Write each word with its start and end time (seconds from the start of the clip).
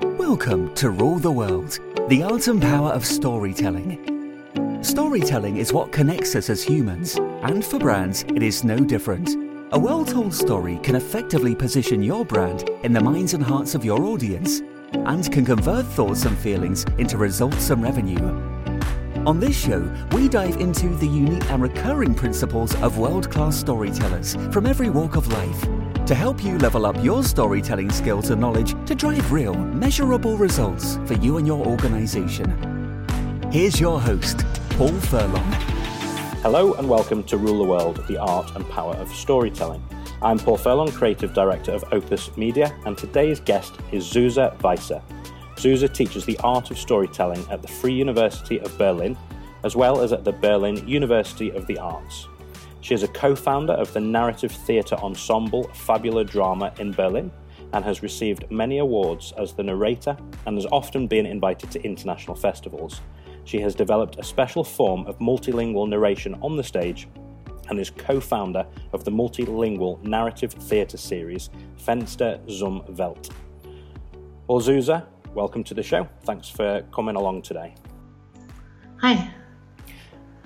Welcome 0.00 0.74
to 0.74 0.90
Rule 0.90 1.20
the 1.20 1.30
World, 1.30 1.78
the 2.08 2.24
art 2.24 2.48
and 2.48 2.60
power 2.60 2.90
of 2.90 3.06
storytelling. 3.06 4.80
Storytelling 4.82 5.58
is 5.58 5.72
what 5.72 5.92
connects 5.92 6.34
us 6.34 6.50
as 6.50 6.64
humans, 6.64 7.14
and 7.42 7.64
for 7.64 7.78
brands, 7.78 8.24
it 8.24 8.42
is 8.42 8.64
no 8.64 8.78
different. 8.80 9.36
A 9.72 9.78
well 9.78 10.04
told 10.04 10.34
story 10.34 10.80
can 10.82 10.96
effectively 10.96 11.54
position 11.54 12.02
your 12.02 12.24
brand 12.24 12.68
in 12.82 12.92
the 12.92 13.00
minds 13.00 13.34
and 13.34 13.44
hearts 13.44 13.76
of 13.76 13.84
your 13.84 14.02
audience, 14.02 14.62
and 14.92 15.30
can 15.30 15.44
convert 15.44 15.86
thoughts 15.86 16.24
and 16.24 16.36
feelings 16.38 16.84
into 16.98 17.16
results 17.16 17.70
and 17.70 17.80
revenue. 17.80 18.18
On 19.26 19.38
this 19.38 19.56
show, 19.56 19.88
we 20.10 20.28
dive 20.28 20.56
into 20.56 20.88
the 20.88 21.06
unique 21.06 21.48
and 21.50 21.62
recurring 21.62 22.14
principles 22.14 22.74
of 22.82 22.98
world 22.98 23.30
class 23.30 23.56
storytellers 23.56 24.34
from 24.52 24.66
every 24.66 24.90
walk 24.90 25.14
of 25.14 25.28
life 25.28 25.68
to 26.06 26.14
help 26.14 26.44
you 26.44 26.58
level 26.58 26.84
up 26.84 27.02
your 27.02 27.22
storytelling 27.22 27.90
skills 27.90 28.28
and 28.28 28.38
knowledge 28.38 28.74
to 28.84 28.94
drive 28.94 29.32
real, 29.32 29.54
measurable 29.54 30.36
results 30.36 30.98
for 31.06 31.14
you 31.14 31.38
and 31.38 31.46
your 31.46 31.66
organization. 31.66 33.06
Here's 33.50 33.80
your 33.80 33.98
host, 33.98 34.44
Paul 34.70 34.92
Furlong. 34.92 35.52
Hello 36.42 36.74
and 36.74 36.90
welcome 36.90 37.24
to 37.24 37.38
Rule 37.38 37.56
the 37.56 37.64
World, 37.64 38.06
the 38.06 38.18
art 38.18 38.54
and 38.54 38.68
power 38.68 38.94
of 38.96 39.08
storytelling. 39.14 39.82
I'm 40.20 40.38
Paul 40.38 40.58
Furlong, 40.58 40.92
creative 40.92 41.32
director 41.32 41.72
of 41.72 41.86
Opus 41.90 42.36
Media, 42.36 42.76
and 42.84 42.98
today's 42.98 43.40
guest 43.40 43.72
is 43.90 44.04
Zuza 44.04 44.54
Weiser. 44.58 45.02
Zuza 45.56 45.90
teaches 45.90 46.26
the 46.26 46.38
art 46.44 46.70
of 46.70 46.76
storytelling 46.78 47.46
at 47.50 47.62
the 47.62 47.68
Free 47.68 47.94
University 47.94 48.60
of 48.60 48.76
Berlin, 48.76 49.16
as 49.62 49.74
well 49.74 50.02
as 50.02 50.12
at 50.12 50.22
the 50.24 50.32
Berlin 50.32 50.86
University 50.86 51.50
of 51.52 51.66
the 51.66 51.78
Arts. 51.78 52.28
She 52.84 52.92
is 52.92 53.02
a 53.02 53.08
co 53.08 53.34
founder 53.34 53.72
of 53.72 53.94
the 53.94 54.00
narrative 54.00 54.52
theatre 54.52 54.96
ensemble 54.96 55.62
Fabula 55.72 56.22
Drama 56.22 56.70
in 56.78 56.92
Berlin 56.92 57.32
and 57.72 57.82
has 57.82 58.02
received 58.02 58.50
many 58.50 58.76
awards 58.76 59.32
as 59.38 59.54
the 59.54 59.62
narrator 59.62 60.14
and 60.44 60.54
has 60.58 60.66
often 60.70 61.06
been 61.06 61.24
invited 61.24 61.70
to 61.70 61.82
international 61.82 62.36
festivals. 62.36 63.00
She 63.44 63.58
has 63.60 63.74
developed 63.74 64.18
a 64.18 64.22
special 64.22 64.62
form 64.62 65.06
of 65.06 65.18
multilingual 65.18 65.88
narration 65.88 66.34
on 66.42 66.58
the 66.58 66.62
stage 66.62 67.08
and 67.70 67.80
is 67.80 67.88
co 67.88 68.20
founder 68.20 68.66
of 68.92 69.02
the 69.02 69.10
multilingual 69.10 70.02
narrative 70.02 70.52
theatre 70.52 70.98
series 70.98 71.48
Fenster 71.78 72.38
zum 72.50 72.84
Welt. 72.98 73.30
Well, 74.46 75.08
welcome 75.32 75.64
to 75.64 75.72
the 75.72 75.82
show. 75.82 76.06
Thanks 76.24 76.50
for 76.50 76.82
coming 76.92 77.16
along 77.16 77.42
today. 77.42 77.76
Hi. 78.98 79.32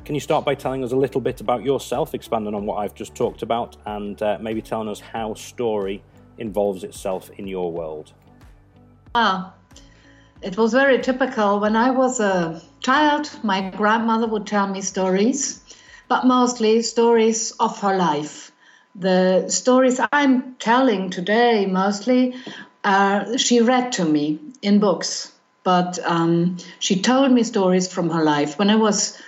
Can 0.08 0.14
you 0.14 0.22
start 0.22 0.46
by 0.46 0.54
telling 0.54 0.82
us 0.82 0.92
a 0.92 0.96
little 0.96 1.20
bit 1.20 1.42
about 1.42 1.62
yourself, 1.62 2.14
expanding 2.14 2.54
on 2.54 2.64
what 2.64 2.76
I've 2.76 2.94
just 2.94 3.14
talked 3.14 3.42
about, 3.42 3.76
and 3.84 4.22
uh, 4.22 4.38
maybe 4.40 4.62
telling 4.62 4.88
us 4.88 5.00
how 5.00 5.34
story 5.34 6.02
involves 6.38 6.82
itself 6.82 7.28
in 7.36 7.46
your 7.46 7.70
world? 7.70 8.14
Ah, 9.14 9.52
it 10.40 10.56
was 10.56 10.72
very 10.72 11.02
typical. 11.02 11.60
When 11.60 11.76
I 11.76 11.90
was 11.90 12.20
a 12.20 12.62
child, 12.80 13.30
my 13.42 13.68
grandmother 13.68 14.26
would 14.26 14.46
tell 14.46 14.66
me 14.66 14.80
stories, 14.80 15.62
but 16.08 16.24
mostly 16.24 16.80
stories 16.80 17.50
of 17.60 17.78
her 17.82 17.94
life. 17.94 18.50
The 18.94 19.50
stories 19.50 20.00
I'm 20.10 20.54
telling 20.54 21.10
today 21.10 21.66
mostly, 21.66 22.34
uh, 22.82 23.36
she 23.36 23.60
read 23.60 23.92
to 23.92 24.06
me 24.06 24.38
in 24.62 24.78
books, 24.78 25.30
but 25.64 25.98
um, 26.02 26.56
she 26.78 27.02
told 27.02 27.30
me 27.30 27.42
stories 27.42 27.92
from 27.92 28.08
her 28.08 28.24
life. 28.24 28.58
When 28.58 28.70
I 28.70 28.76
was 28.76 29.20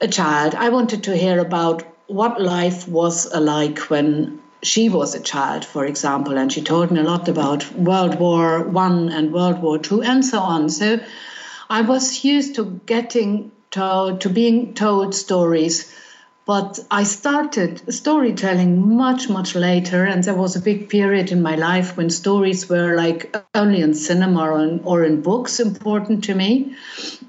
a 0.00 0.08
child, 0.08 0.54
I 0.54 0.70
wanted 0.70 1.04
to 1.04 1.16
hear 1.16 1.38
about 1.38 1.82
what 2.06 2.40
life 2.40 2.88
was 2.88 3.32
like 3.34 3.78
when 3.90 4.40
she 4.62 4.88
was 4.88 5.14
a 5.14 5.20
child, 5.20 5.64
for 5.64 5.84
example, 5.84 6.36
and 6.36 6.52
she 6.52 6.62
told 6.62 6.90
me 6.90 7.00
a 7.00 7.04
lot 7.04 7.28
about 7.28 7.70
World 7.72 8.18
War 8.18 8.62
One 8.62 9.08
and 9.10 9.32
World 9.32 9.62
War 9.62 9.78
Two 9.78 10.02
and 10.02 10.24
so 10.24 10.38
on. 10.40 10.68
So 10.68 11.00
I 11.68 11.82
was 11.82 12.24
used 12.24 12.56
to 12.56 12.80
getting 12.86 13.52
told, 13.70 14.22
to 14.22 14.28
being 14.28 14.74
told 14.74 15.14
stories, 15.14 15.94
but 16.44 16.80
I 16.90 17.04
started 17.04 17.94
storytelling 17.94 18.96
much, 18.96 19.28
much 19.28 19.54
later, 19.54 20.04
and 20.04 20.24
there 20.24 20.34
was 20.34 20.56
a 20.56 20.60
big 20.60 20.88
period 20.88 21.30
in 21.30 21.42
my 21.42 21.54
life 21.54 21.96
when 21.96 22.10
stories 22.10 22.68
were 22.68 22.96
like 22.96 23.34
only 23.54 23.80
in 23.80 23.94
cinema 23.94 24.50
or 24.50 24.60
in, 24.64 24.80
or 24.84 25.04
in 25.04 25.22
books 25.22 25.60
important 25.60 26.24
to 26.24 26.34
me. 26.34 26.74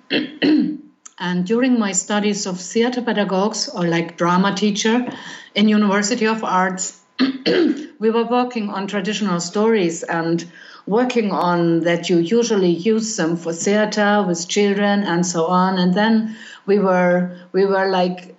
And 1.22 1.46
during 1.46 1.78
my 1.78 1.92
studies 1.92 2.48
of 2.48 2.60
theater 2.60 3.00
pedagogues 3.00 3.70
or 3.70 3.86
like 3.88 4.18
drama 4.18 4.56
teacher 4.56 5.08
in 5.54 5.70
University 5.70 6.26
of 6.26 6.44
Arts, 6.44 7.00
we 7.20 8.10
were 8.10 8.26
working 8.26 8.72
on 8.72 8.88
traditional 8.88 9.40
stories 9.40 10.02
and 10.02 10.44
working 10.88 11.32
on 11.32 11.82
that 11.82 12.10
you 12.10 12.18
usually 12.18 12.72
use 12.72 13.18
them 13.18 13.38
for 13.38 13.54
theater 13.54 14.26
with 14.28 14.48
children 14.48 15.04
and 15.04 15.24
so 15.24 15.46
on. 15.46 15.78
And 15.78 15.94
then 15.94 16.36
we 16.66 16.80
were 16.80 17.38
we 17.52 17.68
were 17.68 17.92
like 17.92 18.36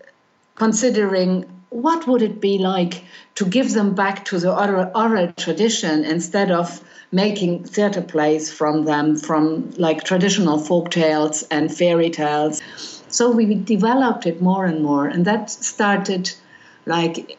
considering 0.56 1.44
what 1.71 2.09
would 2.09 2.21
it 2.21 2.41
be 2.41 2.59
like 2.59 3.04
to 3.37 3.44
give 3.44 3.72
them 3.72 3.94
back 3.94 4.25
to 4.25 4.41
the 4.41 4.53
oral, 4.53 4.91
oral 4.92 5.32
tradition 5.34 6.04
instead 6.04 6.50
of 6.50 6.82
making 7.12 7.65
theater 7.65 8.01
plays 8.01 8.51
from 8.51 8.84
them, 8.84 9.16
from 9.16 9.71
like 9.72 10.03
traditional 10.03 10.59
folk 10.59 10.91
tales 10.91 11.42
and 11.51 11.75
fairy 11.75 12.10
tales. 12.10 12.63
So 13.09 13.31
we 13.31 13.54
developed 13.54 14.27
it 14.27 14.41
more 14.41 14.65
and 14.65 14.83
more, 14.83 15.07
and 15.07 15.27
that 15.27 15.51
started 15.51 16.33
like 16.86 17.39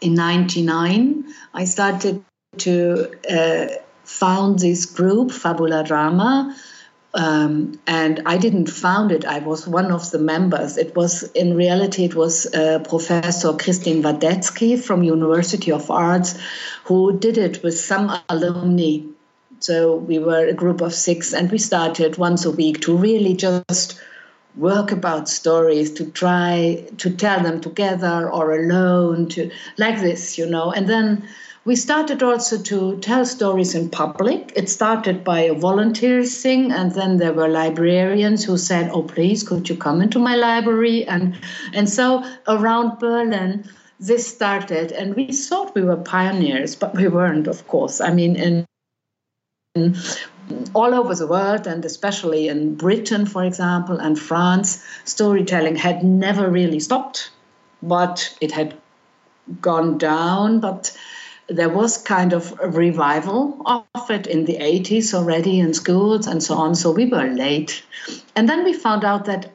in 0.00 0.14
99. 0.14 1.24
I 1.54 1.64
started 1.64 2.24
to 2.58 3.10
uh, 3.30 3.66
found 4.04 4.58
this 4.58 4.84
group, 4.84 5.30
Fabula 5.30 5.84
Drama, 5.84 6.56
um, 7.14 7.78
and 7.86 8.22
I 8.24 8.38
didn't 8.38 8.68
found 8.68 9.12
it. 9.12 9.24
I 9.24 9.40
was 9.40 9.66
one 9.66 9.92
of 9.92 10.10
the 10.10 10.18
members. 10.18 10.78
It 10.78 10.96
was 10.96 11.24
in 11.32 11.54
reality 11.54 12.04
it 12.04 12.14
was 12.14 12.46
uh, 12.54 12.78
Professor 12.88 13.48
Kristin 13.48 14.02
Wardetzky 14.02 14.80
from 14.80 15.02
University 15.02 15.72
of 15.72 15.90
Arts 15.90 16.38
who 16.84 17.18
did 17.18 17.36
it 17.36 17.62
with 17.62 17.78
some 17.78 18.10
alumni. 18.28 19.00
So 19.60 19.96
we 19.96 20.18
were 20.18 20.46
a 20.46 20.54
group 20.54 20.80
of 20.80 20.92
six, 20.92 21.32
and 21.32 21.50
we 21.50 21.58
started 21.58 22.16
once 22.16 22.44
a 22.44 22.50
week 22.50 22.80
to 22.80 22.96
really 22.96 23.34
just 23.34 24.00
work 24.56 24.90
about 24.90 25.28
stories 25.28 25.92
to 25.94 26.10
try 26.10 26.86
to 26.98 27.10
tell 27.10 27.42
them 27.42 27.60
together 27.60 28.30
or 28.30 28.52
alone 28.52 29.26
to 29.26 29.50
like 29.78 29.98
this 30.00 30.36
you 30.36 30.44
know 30.44 30.70
and 30.70 30.86
then 30.86 31.26
we 31.64 31.76
started 31.76 32.22
also 32.22 32.58
to 32.58 32.98
tell 32.98 33.24
stories 33.24 33.74
in 33.74 33.88
public. 33.88 34.52
It 34.56 34.68
started 34.68 35.22
by 35.22 35.40
a 35.40 35.54
volunteer 35.54 36.24
thing, 36.24 36.72
and 36.72 36.92
then 36.92 37.18
there 37.18 37.32
were 37.32 37.48
librarians 37.48 38.44
who 38.44 38.58
said, 38.58 38.90
"Oh, 38.92 39.02
please, 39.02 39.42
could 39.42 39.68
you 39.68 39.76
come 39.76 40.02
into 40.02 40.18
my 40.18 40.34
library?" 40.34 41.06
and 41.06 41.34
and 41.72 41.88
so 41.88 42.24
around 42.48 42.98
Berlin, 42.98 43.64
this 44.00 44.26
started, 44.26 44.90
and 44.90 45.14
we 45.14 45.32
thought 45.32 45.74
we 45.74 45.82
were 45.82 45.96
pioneers, 45.96 46.74
but 46.74 46.94
we 46.96 47.06
weren't, 47.06 47.46
of 47.46 47.66
course. 47.68 48.00
I 48.00 48.12
mean, 48.12 48.34
in, 48.34 48.66
in 49.76 49.96
all 50.74 50.94
over 50.94 51.14
the 51.14 51.28
world, 51.28 51.68
and 51.68 51.84
especially 51.84 52.48
in 52.48 52.74
Britain, 52.74 53.24
for 53.26 53.44
example, 53.44 53.98
and 53.98 54.18
France, 54.18 54.82
storytelling 55.04 55.76
had 55.76 56.02
never 56.02 56.50
really 56.50 56.80
stopped, 56.80 57.30
but 57.82 58.36
it 58.40 58.50
had 58.50 58.74
gone 59.60 59.98
down, 59.98 60.60
but 60.60 60.96
there 61.52 61.68
was 61.68 61.98
kind 61.98 62.32
of 62.32 62.58
a 62.60 62.68
revival 62.68 63.60
of 63.66 64.10
it 64.10 64.26
in 64.26 64.44
the 64.44 64.56
80s 64.56 65.14
already 65.14 65.60
in 65.60 65.74
schools 65.74 66.26
and 66.26 66.42
so 66.42 66.54
on. 66.54 66.74
So 66.74 66.90
we 66.90 67.06
were 67.06 67.26
late. 67.26 67.82
And 68.34 68.48
then 68.48 68.64
we 68.64 68.72
found 68.72 69.04
out 69.04 69.26
that 69.26 69.52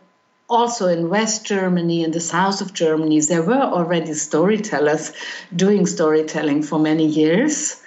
also 0.49 0.88
in 0.88 1.09
West 1.09 1.45
Germany 1.45 2.03
and 2.03 2.13
the 2.13 2.21
south 2.21 2.61
of 2.61 2.73
Germany, 2.73 3.19
there 3.21 3.41
were 3.41 3.61
already 3.61 4.13
storytellers 4.13 5.13
doing 5.55 5.85
storytelling 5.85 6.63
for 6.63 6.79
many 6.79 7.05
years. 7.05 7.81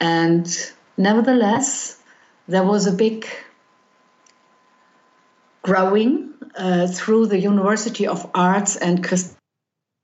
And 0.00 0.46
nevertheless, 0.96 2.00
there 2.46 2.64
was 2.64 2.86
a 2.86 2.92
big 2.92 3.26
growing 5.62 6.32
uh, 6.56 6.86
through 6.86 7.26
the 7.26 7.38
University 7.38 8.06
of 8.06 8.30
Arts 8.34 8.76
and 8.76 9.02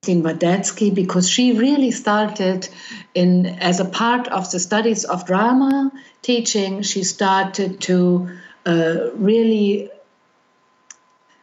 Kristin 0.04 0.22
Wardetzky 0.22 0.94
because 0.94 1.28
she 1.28 1.52
really 1.52 1.90
started 1.90 2.68
in 3.14 3.46
as 3.46 3.80
a 3.80 3.84
part 3.84 4.28
of 4.28 4.50
the 4.50 4.60
studies 4.60 5.04
of 5.04 5.26
drama 5.26 5.90
teaching. 6.22 6.82
She 6.82 7.04
started 7.04 7.80
to 7.82 8.28
uh, 8.66 9.10
really 9.14 9.90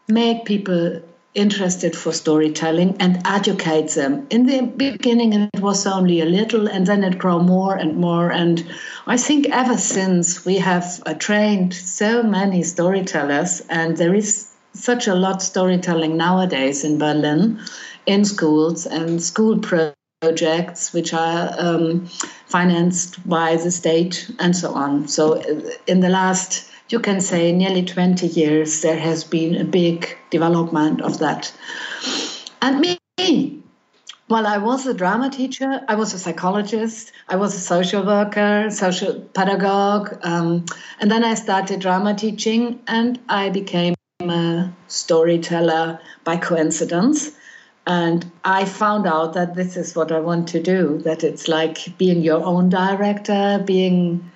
make 0.08 0.46
people 0.46 1.02
interested 1.34 1.96
for 1.96 2.12
storytelling 2.12 2.98
and 3.00 3.22
educate 3.25 3.90
them. 3.92 4.28
In 4.30 4.46
the 4.46 4.63
beginning, 4.63 5.34
it 5.34 5.62
was 5.62 5.88
only 5.88 6.19
a 6.19 6.25
little, 6.25 6.68
and 6.68 6.86
then 6.86 7.06
it 7.06 7.18
grew 7.18 7.40
more 7.40 7.75
and 7.75 7.96
more. 7.96 8.30
And 8.30 8.66
I 9.08 9.16
think 9.16 9.48
ever 9.50 9.78
since 9.78 10.46
we 10.46 10.58
have 10.58 11.02
uh, 11.06 11.13
trained 11.13 11.74
so 11.74 12.22
many 12.22 12.63
storytellers, 12.63 13.62
and 13.69 13.96
there 13.96 14.13
is 14.13 14.52
such 14.74 15.08
a 15.08 15.16
lot 15.16 15.42
storytelling 15.42 16.18
nowadays 16.18 16.84
in 16.84 16.98
Berlin 16.98 17.60
in 18.06 18.25
schools 18.25 18.86
and 18.86 19.21
school 19.21 19.59
projects 19.59 20.94
which 20.94 21.13
are 21.13 21.53
um, 21.57 22.06
financed 22.48 23.27
by 23.27 23.56
the 23.56 23.71
state 23.71 24.30
and 24.39 24.56
so 24.56 24.74
on. 24.74 25.07
So, 25.07 25.39
uh, 25.42 25.71
in 25.88 26.00
the 26.00 26.09
last, 26.09 26.69
you 26.89 27.00
can 27.00 27.21
say, 27.21 27.51
nearly 27.51 27.83
20 27.83 28.27
years, 28.27 28.81
there 28.81 29.00
has 29.00 29.24
been 29.24 29.56
a 29.56 29.63
big 29.63 30.18
development 30.30 31.01
of 31.01 31.19
that. 31.19 31.53
And 32.62 32.80
me, 32.80 32.98
well, 34.31 34.48
I 34.48 34.59
was 34.59 34.88
a 34.88 34.94
drama 34.94 35.30
teacher, 35.30 35.81
I 35.89 35.95
was 35.95 36.13
a 36.13 36.19
psychologist, 36.19 37.12
I 37.27 37.36
was 37.36 37.53
a 37.53 37.59
social 37.59 38.06
worker, 38.06 38.69
social 38.69 39.19
pedagogue, 39.33 40.19
um, 40.24 40.65
and 41.00 41.12
then 41.12 41.24
I 41.24 41.33
started 41.33 41.81
drama 41.81 42.13
teaching 42.13 42.80
and 42.88 43.19
I 43.27 43.50
became 43.50 43.95
a 44.21 44.71
storyteller 44.88 46.00
by 46.24 46.38
coincidence. 46.38 47.31
And 47.88 48.31
I 48.44 48.66
found 48.66 49.07
out 49.07 49.33
that 49.33 49.56
this 49.56 49.75
is 49.75 49.95
what 49.95 50.12
I 50.12 50.19
want 50.19 50.48
to 50.50 50.62
do, 50.62 51.00
that 51.00 51.24
it's 51.24 51.48
like 51.48 51.98
being 51.98 52.22
your 52.22 52.44
own 52.44 52.69
director, 52.69 53.62
being 53.66 54.31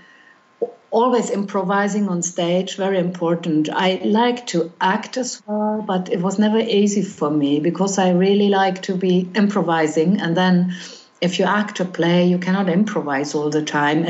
always 0.90 1.30
improvising 1.30 2.08
on 2.08 2.22
stage, 2.22 2.78
very 2.78 2.98
important. 2.98 3.70
I 3.70 4.02
like 4.04 4.48
to 4.48 4.72
act 4.80 5.18
as 5.18 5.44
well, 5.46 5.84
but 5.86 6.12
it 6.12 6.22
was 6.22 6.40
never 6.40 6.58
easy 6.58 7.02
for 7.02 7.30
me 7.30 7.60
because 7.60 8.00
I 8.00 8.12
really 8.12 8.50
like 8.50 8.82
to 8.84 8.96
be 8.96 9.30
improvising. 9.36 10.22
And 10.22 10.38
then 10.38 10.74
if 11.22 11.38
you 11.38 11.46
act 11.46 11.80
a 11.82 11.86
play, 11.86 12.26
you 12.26 12.38
cannot 12.38 12.70
improvise 12.70 13.36
all 13.36 13.50
the 13.50 13.64
time, 13.64 14.06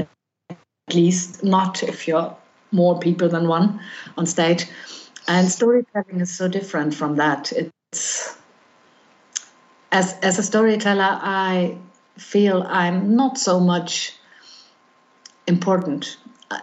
at 0.49 0.57
least 0.93 1.43
not 1.43 1.83
if 1.83 2.07
you're 2.07 2.37
more 2.71 2.99
people 2.99 3.29
than 3.29 3.47
one 3.47 3.79
on 4.15 4.25
stage. 4.27 4.67
And 5.27 5.49
storytelling 5.49 6.21
is 6.21 6.37
so 6.37 6.47
different 6.47 6.93
from 6.93 7.15
that. 7.15 7.51
It's 7.51 8.37
as 9.91 10.13
as 10.21 10.39
a 10.39 10.43
storyteller, 10.43 11.19
I 11.21 11.77
feel 12.17 12.63
I'm 12.63 13.15
not 13.15 13.37
so 13.37 13.59
much 13.59 14.13
important. 15.47 16.17
Uh, 16.49 16.59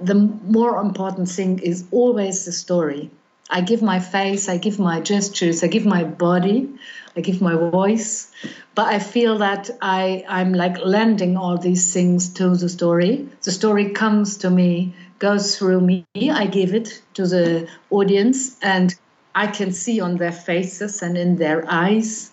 the 0.00 0.14
more 0.14 0.80
important 0.80 1.28
thing 1.28 1.58
is 1.58 1.84
always 1.90 2.44
the 2.44 2.52
story. 2.52 3.10
I 3.50 3.60
give 3.60 3.82
my 3.82 4.00
face, 4.00 4.48
I 4.48 4.56
give 4.56 4.78
my 4.78 5.00
gestures, 5.00 5.62
I 5.62 5.66
give 5.66 5.84
my 5.84 6.02
body, 6.02 6.70
I 7.14 7.20
give 7.20 7.42
my 7.42 7.54
voice, 7.54 8.32
but 8.74 8.86
I 8.86 8.98
feel 8.98 9.38
that 9.38 9.70
I, 9.82 10.24
I'm 10.26 10.54
like 10.54 10.78
lending 10.78 11.36
all 11.36 11.58
these 11.58 11.92
things 11.92 12.32
to 12.34 12.56
the 12.56 12.68
story. 12.70 13.28
The 13.42 13.52
story 13.52 13.90
comes 13.90 14.38
to 14.38 14.50
me, 14.50 14.94
goes 15.18 15.58
through 15.58 15.82
me, 15.82 16.06
I 16.16 16.46
give 16.46 16.74
it 16.74 17.02
to 17.14 17.26
the 17.26 17.68
audience, 17.90 18.56
and 18.62 18.94
I 19.34 19.46
can 19.46 19.72
see 19.72 20.00
on 20.00 20.16
their 20.16 20.32
faces 20.32 21.02
and 21.02 21.18
in 21.18 21.36
their 21.36 21.64
eyes 21.68 22.32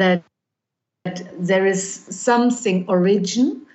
that, 0.00 0.24
that 1.04 1.22
there 1.38 1.66
is 1.66 1.82
something 2.10 2.84
origin 2.88 3.66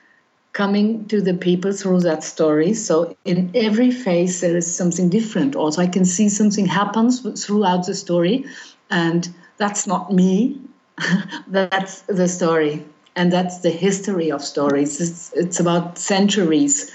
coming 0.56 1.06
to 1.10 1.20
the 1.22 1.34
people 1.34 1.74
through 1.74 2.00
that 2.00 2.24
story. 2.24 2.74
So 2.74 3.16
in 3.26 3.52
every 3.54 3.92
phase 3.92 4.40
there 4.40 4.56
is 4.56 4.74
something 4.74 5.10
different. 5.10 5.56
Also, 5.56 5.82
I 5.82 5.88
can 5.88 6.06
see 6.06 6.30
something 6.30 6.66
happens 6.66 7.20
throughout 7.46 7.86
the 7.86 7.94
story, 7.94 8.46
and 8.90 9.28
that's 9.58 9.86
not 9.86 10.14
me. 10.14 10.62
that's 11.48 12.02
the 12.04 12.28
story, 12.30 12.86
and 13.18 13.34
that's 13.34 13.60
the 13.60 13.70
history 13.70 14.32
of 14.32 14.42
stories. 14.42 15.02
It's, 15.02 15.34
it's 15.34 15.60
about 15.60 15.98
centuries 15.98 16.90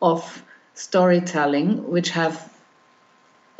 of 0.00 0.44
storytelling, 0.74 1.88
which 1.90 2.10
have 2.10 2.52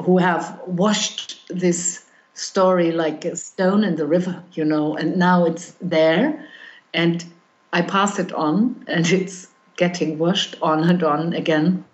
who 0.00 0.18
have 0.18 0.60
washed 0.66 1.40
this 1.48 2.01
story 2.34 2.93
like 2.93 3.25
a 3.25 3.37
stone 3.37 3.84
in 3.84 3.96
the 3.96 4.06
river, 4.06 4.43
you 4.52 4.64
know, 4.64 4.96
and 4.96 5.17
now 5.17 5.44
it's 5.44 5.75
there 5.81 6.46
and 6.94 7.25
I 7.73 7.82
pass 7.82 8.19
it 8.19 8.32
on 8.32 8.84
and 8.87 9.06
it's 9.11 9.49
getting 9.76 10.19
washed 10.19 10.56
on 10.62 10.88
and 10.88 11.02
on 11.02 11.32
again. 11.32 11.84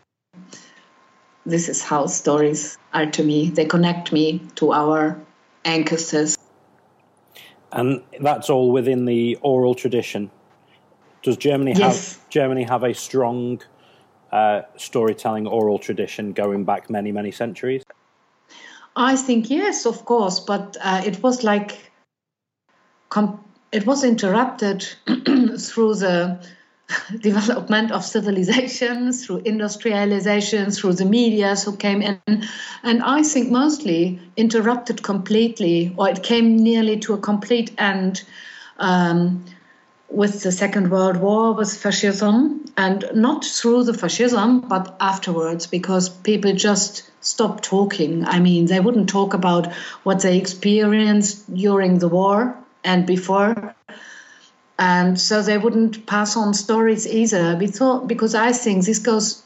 This 1.46 1.68
is 1.68 1.82
how 1.82 2.06
stories 2.06 2.76
are 2.92 3.06
to 3.06 3.22
me. 3.22 3.50
They 3.50 3.64
connect 3.64 4.12
me 4.12 4.40
to 4.56 4.72
our 4.72 5.18
ancestors. 5.64 6.36
And 7.72 8.02
that's 8.20 8.50
all 8.50 8.72
within 8.72 9.04
the 9.04 9.38
oral 9.42 9.74
tradition. 9.74 10.30
Does 11.22 11.36
Germany 11.36 11.74
yes. 11.76 12.14
have 12.14 12.28
Germany 12.30 12.62
have 12.64 12.84
a 12.84 12.94
strong 12.94 13.60
uh, 14.32 14.62
storytelling 14.76 15.46
oral 15.46 15.78
tradition 15.78 16.32
going 16.32 16.64
back 16.64 16.90
many 16.90 17.12
many 17.12 17.30
centuries? 17.30 17.82
I 18.98 19.14
think 19.14 19.48
yes, 19.48 19.86
of 19.86 20.04
course, 20.04 20.40
but 20.40 20.76
uh, 20.82 21.02
it 21.06 21.22
was 21.22 21.44
like 21.44 21.92
com- 23.10 23.44
it 23.70 23.86
was 23.86 24.02
interrupted 24.02 24.82
through 25.06 25.94
the 25.94 26.44
development 27.20 27.92
of 27.92 28.04
civilization, 28.04 29.12
through 29.12 29.42
industrialization, 29.44 30.72
through 30.72 30.94
the 30.94 31.04
media 31.04 31.54
who 31.54 31.76
came 31.76 32.02
in, 32.02 32.20
and 32.82 33.02
I 33.04 33.22
think 33.22 33.52
mostly 33.52 34.20
interrupted 34.36 35.04
completely, 35.04 35.94
or 35.96 36.08
it 36.08 36.24
came 36.24 36.56
nearly 36.56 36.98
to 37.00 37.14
a 37.14 37.18
complete 37.18 37.70
end. 37.78 38.24
Um, 38.78 39.44
with 40.10 40.42
the 40.42 40.52
Second 40.52 40.90
World 40.90 41.18
War, 41.18 41.52
with 41.52 41.72
fascism, 41.76 42.64
and 42.76 43.04
not 43.14 43.44
through 43.44 43.84
the 43.84 43.94
fascism, 43.94 44.60
but 44.60 44.96
afterwards, 45.00 45.66
because 45.66 46.08
people 46.08 46.54
just 46.54 47.08
stopped 47.20 47.64
talking. 47.64 48.24
I 48.24 48.40
mean, 48.40 48.66
they 48.66 48.80
wouldn't 48.80 49.08
talk 49.08 49.34
about 49.34 49.72
what 50.04 50.20
they 50.20 50.38
experienced 50.38 51.54
during 51.54 51.98
the 51.98 52.08
war 52.08 52.56
and 52.84 53.06
before. 53.06 53.74
And 54.78 55.20
so 55.20 55.42
they 55.42 55.58
wouldn't 55.58 56.06
pass 56.06 56.36
on 56.36 56.54
stories 56.54 57.06
either. 57.06 57.56
Because 57.56 58.34
I 58.34 58.52
think 58.52 58.84
this 58.84 59.00
goes 59.00 59.42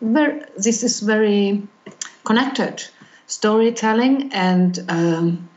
very, 0.00 0.42
this 0.56 0.82
is 0.82 1.00
very 1.00 1.66
connected. 2.24 2.84
Storytelling 3.26 4.32
and 4.32 4.84
um, 4.88 5.48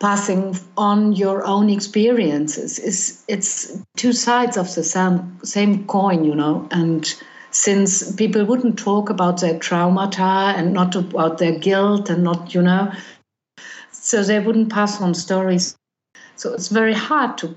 passing 0.00 0.56
on 0.76 1.12
your 1.12 1.44
own 1.44 1.70
experiences. 1.70 2.78
Is 2.78 3.22
it's 3.28 3.78
two 3.96 4.12
sides 4.12 4.56
of 4.56 4.74
the 4.74 4.82
same 4.82 5.38
same 5.44 5.86
coin 5.86 6.24
you 6.24 6.34
know? 6.34 6.66
And 6.70 7.06
since 7.52 8.12
people 8.16 8.44
wouldn't 8.44 8.78
talk 8.78 9.10
about 9.10 9.40
their 9.40 9.58
traumata 9.58 10.54
and 10.56 10.72
not 10.72 10.96
about 10.96 11.38
their 11.38 11.58
guilt 11.58 12.10
and 12.10 12.24
not 12.24 12.54
you 12.54 12.62
know 12.62 12.92
so 13.92 14.24
they 14.24 14.40
wouldn't 14.40 14.72
pass 14.72 15.00
on 15.00 15.14
stories. 15.14 15.76
So 16.36 16.54
it's 16.54 16.68
very 16.68 16.94
hard 16.94 17.38
to 17.38 17.54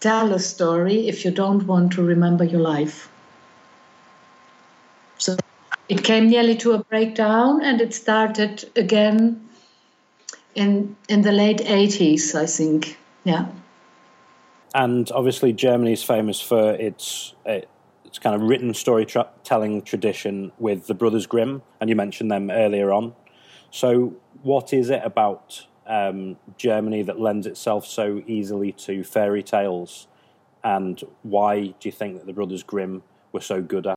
tell 0.00 0.32
a 0.32 0.38
story 0.38 1.08
if 1.08 1.24
you 1.24 1.30
don't 1.30 1.66
want 1.66 1.92
to 1.92 2.02
remember 2.02 2.44
your 2.44 2.60
life. 2.60 3.10
So 5.18 5.36
it 5.88 6.04
came 6.04 6.30
nearly 6.30 6.56
to 6.56 6.72
a 6.72 6.84
breakdown 6.84 7.62
and 7.62 7.80
it 7.80 7.92
started 7.92 8.70
again 8.76 9.43
in 10.54 10.96
in 11.08 11.22
the 11.22 11.32
late 11.32 11.60
80s, 11.60 12.34
I 12.34 12.46
think. 12.46 12.98
Yeah. 13.24 13.46
And 14.74 15.10
obviously, 15.12 15.52
Germany 15.52 15.92
is 15.92 16.02
famous 16.02 16.40
for 16.40 16.72
its 16.72 17.34
uh, 17.48 17.60
its 18.04 18.18
kind 18.18 18.34
of 18.34 18.42
written 18.42 18.74
storytelling 18.74 19.82
tradition 19.82 20.52
with 20.58 20.86
the 20.86 20.94
Brothers 20.94 21.26
Grimm, 21.26 21.62
and 21.80 21.90
you 21.90 21.96
mentioned 21.96 22.30
them 22.30 22.50
earlier 22.50 22.92
on. 22.92 23.14
So, 23.70 24.14
what 24.42 24.72
is 24.72 24.90
it 24.90 25.02
about 25.04 25.66
um, 25.86 26.36
Germany 26.56 27.02
that 27.02 27.20
lends 27.20 27.46
itself 27.46 27.86
so 27.86 28.22
easily 28.26 28.72
to 28.72 29.04
fairy 29.04 29.42
tales, 29.42 30.06
and 30.62 31.02
why 31.22 31.66
do 31.66 31.88
you 31.88 31.92
think 31.92 32.18
that 32.18 32.26
the 32.26 32.32
Brothers 32.32 32.62
Grimm 32.62 33.02
were 33.32 33.40
so 33.40 33.62
good 33.62 33.86
at? 33.86 33.93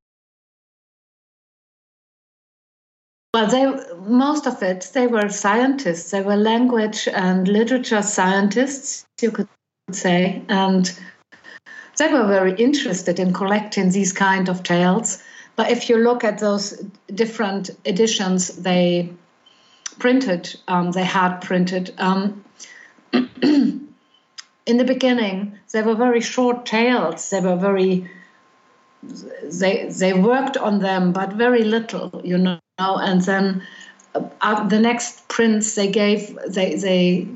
Well, 3.38 3.46
they 3.46 3.68
most 4.08 4.48
of 4.48 4.64
it 4.64 4.90
they 4.96 5.06
were 5.06 5.30
scientists. 5.30 6.10
They 6.10 6.24
were 6.24 6.36
language 6.36 7.08
and 7.08 7.48
literature 7.48 8.02
scientists, 8.02 9.06
you 9.22 9.30
could 9.30 9.48
say, 9.92 10.42
and 10.50 10.92
they 12.00 12.12
were 12.12 12.26
very 12.26 12.56
interested 12.56 13.20
in 13.20 13.34
collecting 13.34 13.92
these 13.92 14.12
kind 14.12 14.50
of 14.50 14.64
tales. 14.64 15.22
But 15.56 15.70
if 15.70 15.88
you 15.88 15.98
look 15.98 16.24
at 16.24 16.40
those 16.40 16.84
different 17.14 17.70
editions 17.86 18.48
they 18.58 19.14
printed, 20.00 20.56
um, 20.68 20.90
they 20.94 21.06
had 21.06 21.38
printed. 21.38 21.94
Um, 22.00 22.44
in 23.14 23.88
the 24.66 24.84
beginning, 24.84 25.60
they 25.74 25.84
were 25.84 25.94
very 25.94 26.22
short 26.22 26.66
tales. 26.66 27.30
They 27.30 27.42
were 27.42 27.56
very 27.56 28.10
they 29.04 29.90
they 29.90 30.14
worked 30.14 30.58
on 30.58 30.80
them, 30.80 31.12
but 31.14 31.34
very 31.34 31.64
little, 31.64 32.22
you 32.24 32.38
know. 32.38 32.60
And 32.80 33.22
then 33.22 33.64
uh, 34.42 34.68
the 34.68 34.80
next 34.80 35.28
prints 35.28 35.76
they 35.76 35.90
gave, 35.90 36.38
they 36.48 36.76
they 36.76 37.28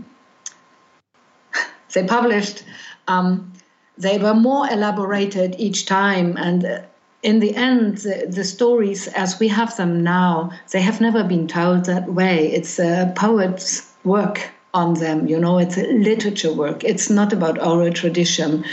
they 1.94 2.06
published. 2.06 2.64
Um, 3.08 3.54
they 3.98 4.18
were 4.18 4.34
more 4.34 4.68
elaborated 4.70 5.56
each 5.60 5.86
time, 5.86 6.38
and 6.38 6.66
uh, 6.66 6.82
in 7.24 7.40
the 7.40 7.56
end, 7.56 7.98
the, 7.98 8.26
the, 8.28 8.44
stories 8.44 9.08
as 9.10 9.40
we 9.40 9.48
have 9.48 9.78
them 9.78 10.04
now, 10.04 10.52
they 10.72 10.82
have 10.82 11.02
never 11.02 11.24
been 11.24 11.48
told 11.48 11.86
that 11.86 12.12
way. 12.12 12.52
It's 12.52 12.80
a 12.80 13.14
poet's 13.16 13.88
work 14.04 14.50
on 14.74 14.96
them, 14.96 15.28
you 15.28 15.40
know, 15.40 15.58
it's 15.58 15.78
a 15.78 15.86
literature 15.92 16.54
work. 16.54 16.84
It's 16.84 17.10
not 17.10 17.34
about 17.34 17.62
oral 17.62 17.92
tradition. 17.92 18.64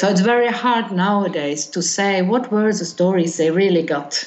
So 0.00 0.08
it's 0.08 0.22
very 0.22 0.48
hard 0.48 0.92
nowadays 0.92 1.66
to 1.66 1.82
say 1.82 2.22
what 2.22 2.50
were 2.50 2.72
the 2.72 2.86
stories 2.86 3.36
they 3.36 3.50
really 3.50 3.82
got. 3.82 4.24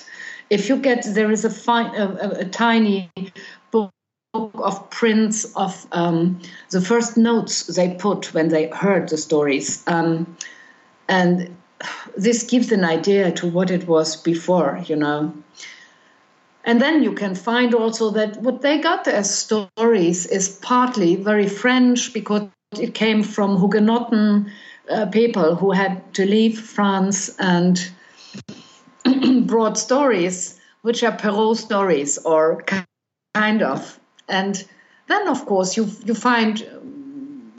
If 0.51 0.69
you 0.69 0.77
get, 0.77 1.03
there 1.03 1.31
is 1.31 1.45
a, 1.45 1.49
fine, 1.49 1.95
a, 1.95 2.41
a 2.41 2.45
tiny 2.45 3.09
book 3.71 3.89
of 4.35 4.91
prints 4.91 5.45
of 5.55 5.87
um, 5.91 6.39
the 6.69 6.79
first 6.79 7.17
notes 7.17 7.65
they 7.75 7.95
put 7.95 8.35
when 8.35 8.49
they 8.49 8.67
heard 8.67 9.09
the 9.09 9.17
stories. 9.17 9.81
Um, 9.87 10.37
and 11.07 11.57
this 12.15 12.43
gives 12.43 12.71
an 12.71 12.83
idea 12.83 13.31
to 13.31 13.47
what 13.47 13.71
it 13.71 13.87
was 13.87 14.15
before, 14.15 14.79
you 14.85 14.95
know. 14.95 15.33
And 16.65 16.79
then 16.79 17.01
you 17.01 17.13
can 17.13 17.33
find 17.33 17.73
also 17.73 18.11
that 18.11 18.39
what 18.43 18.61
they 18.61 18.77
got 18.77 19.07
as 19.07 19.35
stories 19.35 20.27
is 20.27 20.49
partly 20.49 21.15
very 21.15 21.49
French 21.49 22.13
because 22.13 22.47
it 22.79 22.93
came 22.93 23.23
from 23.23 23.57
Huguenot 23.57 24.13
uh, 24.89 25.05
people 25.07 25.55
who 25.55 25.71
had 25.71 26.13
to 26.13 26.25
leave 26.25 26.59
France 26.59 27.35
and 27.39 27.91
brought 29.47 29.77
stories 29.77 30.59
which 30.81 31.03
are 31.03 31.13
Perrault 31.13 31.57
stories 31.57 32.17
or 32.19 32.63
kind 33.33 33.61
of. 33.61 33.99
And 34.27 34.63
then, 35.07 35.27
of 35.27 35.45
course, 35.45 35.77
you 35.77 35.89
you 36.05 36.13
find 36.13 36.63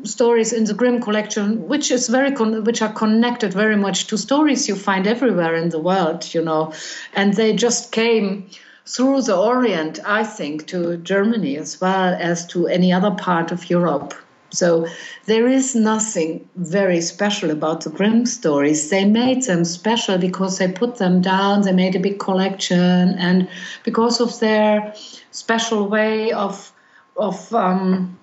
stories 0.04 0.52
in 0.52 0.64
the 0.64 0.74
Grimm 0.74 1.00
collection, 1.00 1.66
which 1.66 1.90
is 1.90 2.08
very 2.08 2.32
con- 2.32 2.64
which 2.64 2.82
are 2.82 2.92
connected 2.92 3.52
very 3.52 3.76
much 3.76 4.06
to 4.08 4.18
stories 4.18 4.68
you 4.68 4.76
find 4.76 5.06
everywhere 5.06 5.54
in 5.54 5.70
the 5.70 5.78
world, 5.78 6.34
you 6.34 6.42
know, 6.42 6.72
and 7.14 7.34
they 7.34 7.54
just 7.54 7.92
came 7.92 8.48
through 8.86 9.22
the 9.22 9.36
Orient, 9.36 9.98
I 10.04 10.24
think, 10.24 10.66
to 10.66 10.98
Germany 10.98 11.56
as 11.56 11.80
well 11.80 12.14
as 12.18 12.46
to 12.48 12.66
any 12.66 12.92
other 12.92 13.12
part 13.12 13.50
of 13.50 13.70
Europe. 13.70 14.12
So 14.54 14.86
there 15.26 15.46
is 15.46 15.74
nothing 15.74 16.48
very 16.56 17.00
special 17.00 17.50
about 17.50 17.82
the 17.82 17.90
Grimm 17.90 18.26
stories. 18.26 18.90
They 18.90 19.04
made 19.04 19.42
them 19.44 19.64
special 19.64 20.18
because 20.18 20.58
they 20.58 20.70
put 20.70 20.96
them 20.96 21.20
down, 21.20 21.62
they 21.62 21.72
made 21.72 21.96
a 21.96 22.00
big 22.00 22.18
collection, 22.18 23.18
and 23.18 23.48
because 23.82 24.20
of 24.20 24.38
their 24.40 24.94
special 25.30 25.88
way 25.88 26.32
of 26.32 26.72
of 27.16 27.52
um, 27.54 28.18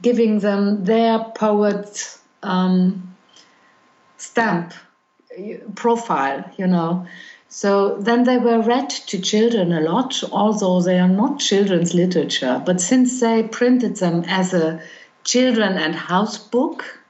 giving 0.00 0.38
them 0.38 0.84
their 0.84 1.18
poet 1.34 2.18
um, 2.42 3.14
stamp 4.16 4.72
profile, 5.74 6.44
you 6.56 6.66
know. 6.66 7.06
So 7.48 7.96
then 7.98 8.24
they 8.24 8.38
were 8.38 8.60
read 8.60 8.90
to 8.90 9.20
children 9.20 9.72
a 9.72 9.80
lot, 9.80 10.22
although 10.32 10.80
they 10.80 10.98
are 10.98 11.08
not 11.08 11.38
children's 11.38 11.94
literature. 11.94 12.60
But 12.64 12.80
since 12.80 13.20
they 13.20 13.44
printed 13.44 13.96
them 13.96 14.24
as 14.26 14.52
a 14.52 14.82
children 15.24 15.76
and 15.78 15.94
house 15.94 16.38
book, 16.38 17.00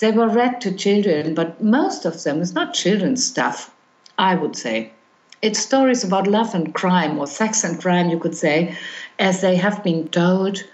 they 0.00 0.10
were 0.10 0.28
read 0.28 0.60
to 0.60 0.72
children, 0.72 1.34
but 1.34 1.62
most 1.62 2.04
of 2.04 2.22
them 2.24 2.40
is 2.40 2.52
not 2.52 2.74
children's 2.74 3.24
stuff, 3.24 3.74
I 4.18 4.34
would 4.34 4.56
say. 4.56 4.92
It's 5.40 5.58
stories 5.58 6.04
about 6.04 6.26
love 6.26 6.54
and 6.54 6.74
crime, 6.74 7.18
or 7.18 7.26
sex 7.26 7.64
and 7.64 7.80
crime, 7.80 8.10
you 8.10 8.18
could 8.18 8.36
say, 8.36 8.76
as 9.18 9.40
they 9.40 9.56
have 9.56 9.82
been 9.82 10.08
told 10.08 10.64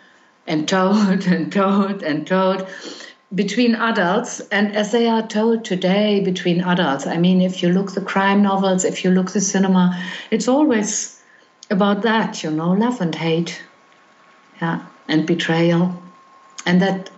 and 0.47 0.67
told 0.67 1.27
and 1.27 1.53
told 1.53 2.03
and 2.03 2.27
told 2.27 2.67
between 3.35 3.75
adults 3.75 4.41
and 4.51 4.75
as 4.75 4.91
they 4.93 5.07
are 5.07 5.27
told 5.27 5.65
today 5.65 6.21
between 6.21 6.63
adults. 6.63 7.07
I 7.07 7.19
mean 7.19 7.43
if 7.43 7.63
you 7.63 7.69
look 7.69 7.93
the 7.93 8.01
crime 8.01 8.43
novels 8.43 8.85
if 8.85 9.05
you 9.05 9.11
look 9.11 9.33
the 9.33 9.41
cinema 9.43 10.03
it's 10.31 10.49
always 10.49 11.21
about 11.71 12.01
that 12.03 12.43
you 12.43 12.51
know 12.51 12.71
love 12.71 13.03
and 13.03 13.15
hate 13.15 13.63
yeah 14.63 14.83
and 15.09 15.27
betrayal 15.27 15.95
and 16.69 16.83
that 16.83 17.11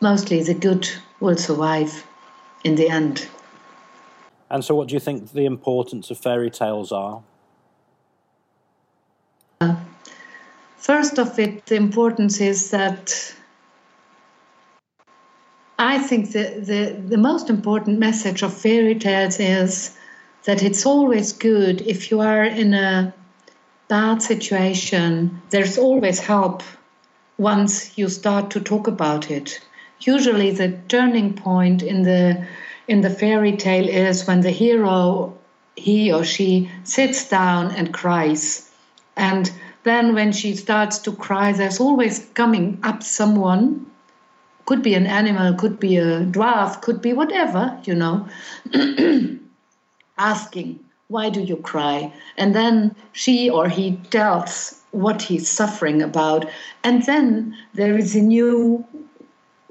mostly 0.00 0.42
the 0.42 0.54
good 0.54 0.88
will 1.20 1.36
survive 1.36 2.06
in 2.64 2.76
the 2.76 2.88
end. 2.88 3.28
And 4.48 4.64
so 4.64 4.74
what 4.74 4.88
do 4.88 4.94
you 4.94 5.00
think 5.00 5.32
the 5.32 5.44
importance 5.44 6.10
of 6.10 6.18
fairy 6.18 6.50
tales 6.50 6.90
are? 6.90 7.22
Uh, 9.60 9.76
First 10.78 11.18
of 11.18 11.38
it, 11.38 11.66
the 11.66 11.76
importance 11.76 12.40
is 12.40 12.70
that 12.70 13.34
I 15.78 15.98
think 15.98 16.32
the, 16.32 16.44
the, 16.70 17.02
the 17.06 17.18
most 17.18 17.50
important 17.50 17.98
message 17.98 18.42
of 18.42 18.54
fairy 18.54 18.94
tales 18.94 19.38
is 19.38 19.94
that 20.44 20.62
it's 20.62 20.86
always 20.86 21.34
good 21.34 21.82
if 21.82 22.10
you 22.10 22.20
are 22.20 22.44
in 22.44 22.72
a 22.72 23.12
bad 23.88 24.22
situation, 24.22 25.42
there's 25.50 25.76
always 25.76 26.18
help 26.18 26.62
once 27.40 27.96
you 27.96 28.08
start 28.08 28.50
to 28.50 28.60
talk 28.60 28.86
about 28.86 29.30
it. 29.30 29.60
Usually 30.00 30.50
the 30.50 30.78
turning 30.88 31.32
point 31.34 31.82
in 31.82 32.02
the 32.02 32.46
in 32.86 33.00
the 33.00 33.10
fairy 33.10 33.56
tale 33.56 33.88
is 33.88 34.26
when 34.26 34.40
the 34.42 34.50
hero 34.50 35.36
he 35.76 36.12
or 36.12 36.24
she 36.24 36.70
sits 36.84 37.28
down 37.28 37.70
and 37.70 37.94
cries 37.94 38.70
and 39.16 39.50
then 39.82 40.14
when 40.14 40.32
she 40.32 40.56
starts 40.56 40.98
to 40.98 41.12
cry, 41.12 41.52
there's 41.52 41.80
always 41.80 42.26
coming 42.34 42.78
up 42.82 43.02
someone. 43.02 43.86
Could 44.66 44.82
be 44.82 44.94
an 44.94 45.06
animal, 45.06 45.54
could 45.54 45.80
be 45.80 45.96
a 45.96 46.20
dwarf, 46.20 46.82
could 46.82 47.00
be 47.02 47.12
whatever, 47.12 47.80
you 47.84 47.94
know, 47.94 48.28
asking, 50.18 50.80
Why 51.08 51.30
do 51.30 51.40
you 51.40 51.56
cry? 51.56 52.12
And 52.36 52.54
then 52.54 52.94
she 53.12 53.50
or 53.50 53.68
he 53.68 53.96
tells 54.10 54.79
what 54.92 55.22
he's 55.22 55.48
suffering 55.48 56.02
about. 56.02 56.48
And 56.84 57.04
then 57.04 57.56
there 57.74 57.96
is 57.96 58.14
a 58.14 58.20
new 58.20 58.84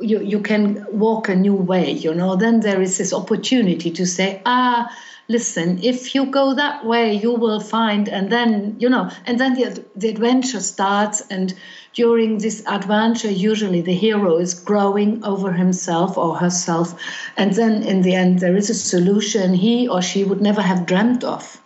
you, 0.02 0.22
you 0.22 0.40
can 0.40 0.86
walk 0.92 1.30
a 1.30 1.36
new 1.36 1.56
way, 1.56 1.92
you 1.92 2.14
know, 2.14 2.36
then 2.36 2.62
there 2.62 2.82
is 2.82 2.98
this 2.98 3.14
opportunity 3.14 3.92
to 3.92 4.06
say, 4.06 4.42
ah, 4.46 4.90
listen, 5.28 5.80
if 5.84 6.16
you 6.16 6.26
go 6.26 6.54
that 6.56 6.86
way, 6.86 7.14
you 7.14 7.34
will 7.34 7.60
find, 7.60 8.10
and 8.10 8.32
then, 8.32 8.76
you 8.80 8.90
know, 8.90 9.10
and 9.26 9.40
then 9.40 9.54
the, 9.54 9.86
the 9.96 10.10
adventure 10.10 10.60
starts. 10.60 11.22
And 11.30 11.54
during 11.94 12.40
this 12.40 12.64
adventure, 12.66 13.32
usually 13.32 13.82
the 13.82 13.94
hero 13.94 14.38
is 14.38 14.54
growing 14.54 15.24
over 15.24 15.52
himself 15.52 16.18
or 16.18 16.36
herself. 16.36 17.00
And 17.38 17.54
then 17.54 17.84
in 17.84 18.02
the 18.02 18.16
end, 18.16 18.40
there 18.40 18.58
is 18.58 18.70
a 18.70 18.76
solution 18.76 19.54
he 19.54 19.88
or 19.88 20.02
she 20.02 20.24
would 20.24 20.42
never 20.42 20.62
have 20.62 20.86
dreamt 20.86 21.24
of. 21.24 21.62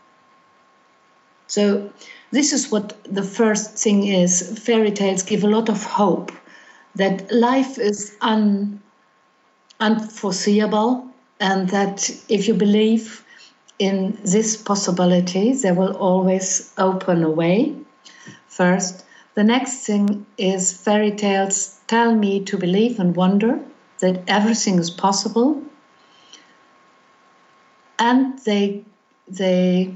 So, 1.48 1.92
this 2.34 2.52
is 2.52 2.72
what 2.72 2.98
the 3.04 3.24
first 3.24 3.78
thing 3.78 4.08
is. 4.08 4.60
Fairy 4.60 4.92
tales 4.92 5.22
give 5.22 5.44
a 5.44 5.48
lot 5.48 5.70
of 5.70 5.84
hope 5.84 6.32
that 6.96 7.32
life 7.32 7.78
is 7.78 8.16
un 8.22 8.82
unforeseeable, 9.80 11.06
and 11.40 11.70
that 11.70 12.10
if 12.30 12.48
you 12.48 12.54
believe 12.54 13.24
in 13.78 14.18
this 14.24 14.56
possibility, 14.58 15.54
there 15.54 15.74
will 15.74 15.96
always 15.98 16.74
open 16.78 17.24
a 17.24 17.30
way. 17.30 17.76
First, 18.48 19.06
the 19.36 19.44
next 19.44 19.86
thing 19.86 20.26
is 20.38 20.74
fairy 20.74 21.12
tales 21.12 21.80
tell 21.88 22.16
me 22.16 22.44
to 22.46 22.58
believe 22.58 23.00
and 23.00 23.16
wonder 23.16 23.60
that 24.00 24.24
everything 24.28 24.80
is 24.80 24.90
possible, 24.90 25.62
and 28.00 28.40
they 28.40 28.84
they 29.28 29.96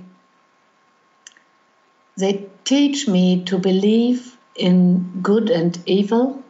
they 2.17 2.49
teach 2.65 3.07
me 3.07 3.43
to 3.45 3.57
believe 3.57 4.35
in 4.55 5.21
good 5.21 5.49
and 5.49 5.79
evil, 5.85 6.43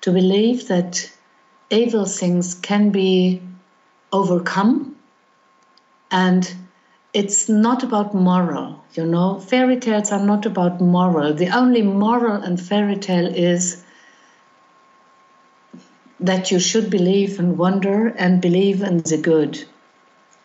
to 0.00 0.12
believe 0.12 0.68
that 0.68 1.10
evil 1.70 2.06
things 2.06 2.54
can 2.54 2.90
be 2.90 3.42
overcome. 4.12 4.96
And 6.10 6.50
it's 7.12 7.48
not 7.48 7.82
about 7.82 8.14
moral, 8.14 8.82
you 8.94 9.04
know. 9.04 9.40
Fairy 9.40 9.78
tales 9.78 10.12
are 10.12 10.24
not 10.24 10.46
about 10.46 10.80
moral. 10.80 11.34
The 11.34 11.48
only 11.48 11.82
moral 11.82 12.42
in 12.42 12.56
fairy 12.56 12.96
tale 12.96 13.26
is 13.26 13.84
that 16.20 16.50
you 16.50 16.60
should 16.60 16.90
believe 16.90 17.38
and 17.38 17.58
wonder 17.58 18.08
and 18.08 18.40
believe 18.40 18.82
in 18.82 18.98
the 18.98 19.18
good. 19.18 19.64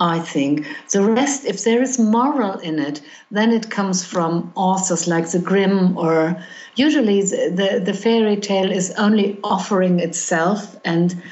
I 0.03 0.19
think. 0.19 0.67
The 0.91 1.01
rest, 1.01 1.45
if 1.45 1.63
there 1.63 1.81
is 1.81 1.97
moral 1.97 2.59
in 2.59 2.77
it, 2.77 3.01
then 3.31 3.53
it 3.53 3.69
comes 3.69 4.03
from 4.03 4.51
authors 4.53 5.07
like 5.07 5.31
the 5.31 5.39
Grimm, 5.39 5.97
or 5.97 6.35
usually 6.75 7.21
the, 7.21 7.49
the, 7.55 7.79
the 7.79 7.93
fairy 7.93 8.35
tale 8.35 8.69
is 8.69 8.91
only 8.97 9.39
offering 9.45 10.01
itself. 10.01 10.75
And 10.83 11.23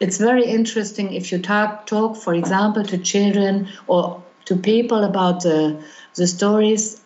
it's 0.00 0.18
very 0.18 0.44
interesting 0.44 1.12
if 1.12 1.30
you 1.30 1.38
talk, 1.38 1.86
talk, 1.86 2.16
for 2.16 2.34
example, 2.34 2.82
to 2.82 2.98
children 2.98 3.68
or 3.86 4.20
to 4.46 4.56
people 4.56 5.04
about 5.04 5.42
the, 5.42 5.80
the 6.16 6.26
stories 6.26 7.00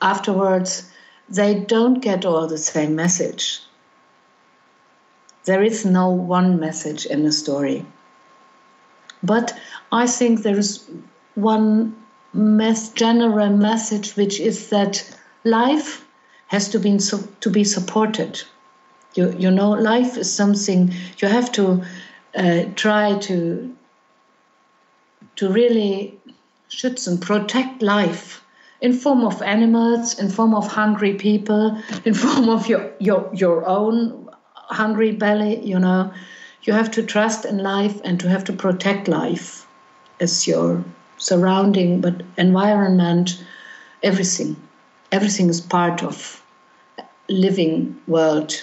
afterwards, 0.00 0.90
they 1.28 1.54
don't 1.60 2.00
get 2.00 2.24
all 2.24 2.46
the 2.46 2.56
same 2.56 2.96
message. 2.96 3.60
There 5.44 5.62
is 5.62 5.84
no 5.84 6.08
one 6.08 6.58
message 6.58 7.04
in 7.04 7.24
the 7.24 7.32
story. 7.32 7.84
But 9.22 9.58
I 9.92 10.06
think 10.06 10.42
there 10.42 10.58
is 10.58 10.88
one 11.34 11.96
mass 12.32 12.90
general 12.90 13.50
message, 13.50 14.16
which 14.16 14.40
is 14.40 14.70
that 14.70 15.04
life 15.44 16.06
has 16.48 16.68
to 16.70 16.78
be 16.78 16.98
to 17.40 17.50
be 17.50 17.64
supported. 17.64 18.42
You 19.14 19.34
you 19.38 19.50
know, 19.50 19.70
life 19.70 20.16
is 20.16 20.32
something 20.32 20.94
you 21.18 21.28
have 21.28 21.52
to 21.52 21.82
uh, 22.36 22.62
try 22.76 23.18
to 23.18 23.76
to 25.36 25.52
really 25.52 26.18
schützen, 26.68 27.20
protect 27.20 27.82
life 27.82 28.42
in 28.80 28.92
form 28.92 29.24
of 29.24 29.42
animals, 29.42 30.18
in 30.18 30.30
form 30.30 30.54
of 30.54 30.66
hungry 30.66 31.14
people, 31.14 31.78
in 32.04 32.14
form 32.14 32.48
of 32.48 32.68
your 32.68 32.92
your 32.98 33.30
your 33.34 33.66
own 33.66 34.28
hungry 34.54 35.12
belly. 35.12 35.60
You 35.66 35.78
know, 35.78 36.12
you 36.62 36.72
have 36.72 36.90
to 36.92 37.02
trust 37.02 37.44
in 37.44 37.58
life 37.58 38.00
and 38.04 38.20
to 38.20 38.28
have 38.28 38.44
to 38.44 38.52
protect 38.52 39.08
life 39.08 39.66
as 40.20 40.46
your 40.46 40.84
surrounding, 41.18 42.00
but 42.00 42.22
environment, 42.36 43.42
everything. 44.02 44.56
Everything 45.12 45.48
is 45.48 45.60
part 45.60 46.02
of 46.02 46.42
living 47.28 48.00
world. 48.06 48.62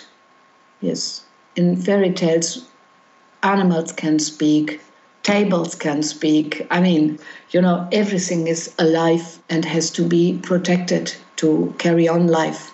Yes. 0.81 1.23
In 1.55 1.75
fairy 1.75 2.13
tales, 2.13 2.65
animals 3.43 3.91
can 3.91 4.19
speak, 4.19 4.81
tables 5.23 5.75
can 5.75 6.03
speak. 6.03 6.67
I 6.71 6.79
mean, 6.81 7.19
you 7.51 7.61
know, 7.61 7.87
everything 7.91 8.47
is 8.47 8.73
alive 8.79 9.39
and 9.49 9.65
has 9.65 9.89
to 9.91 10.07
be 10.07 10.39
protected 10.43 11.15
to 11.37 11.73
carry 11.77 12.07
on 12.07 12.27
life. 12.27 12.73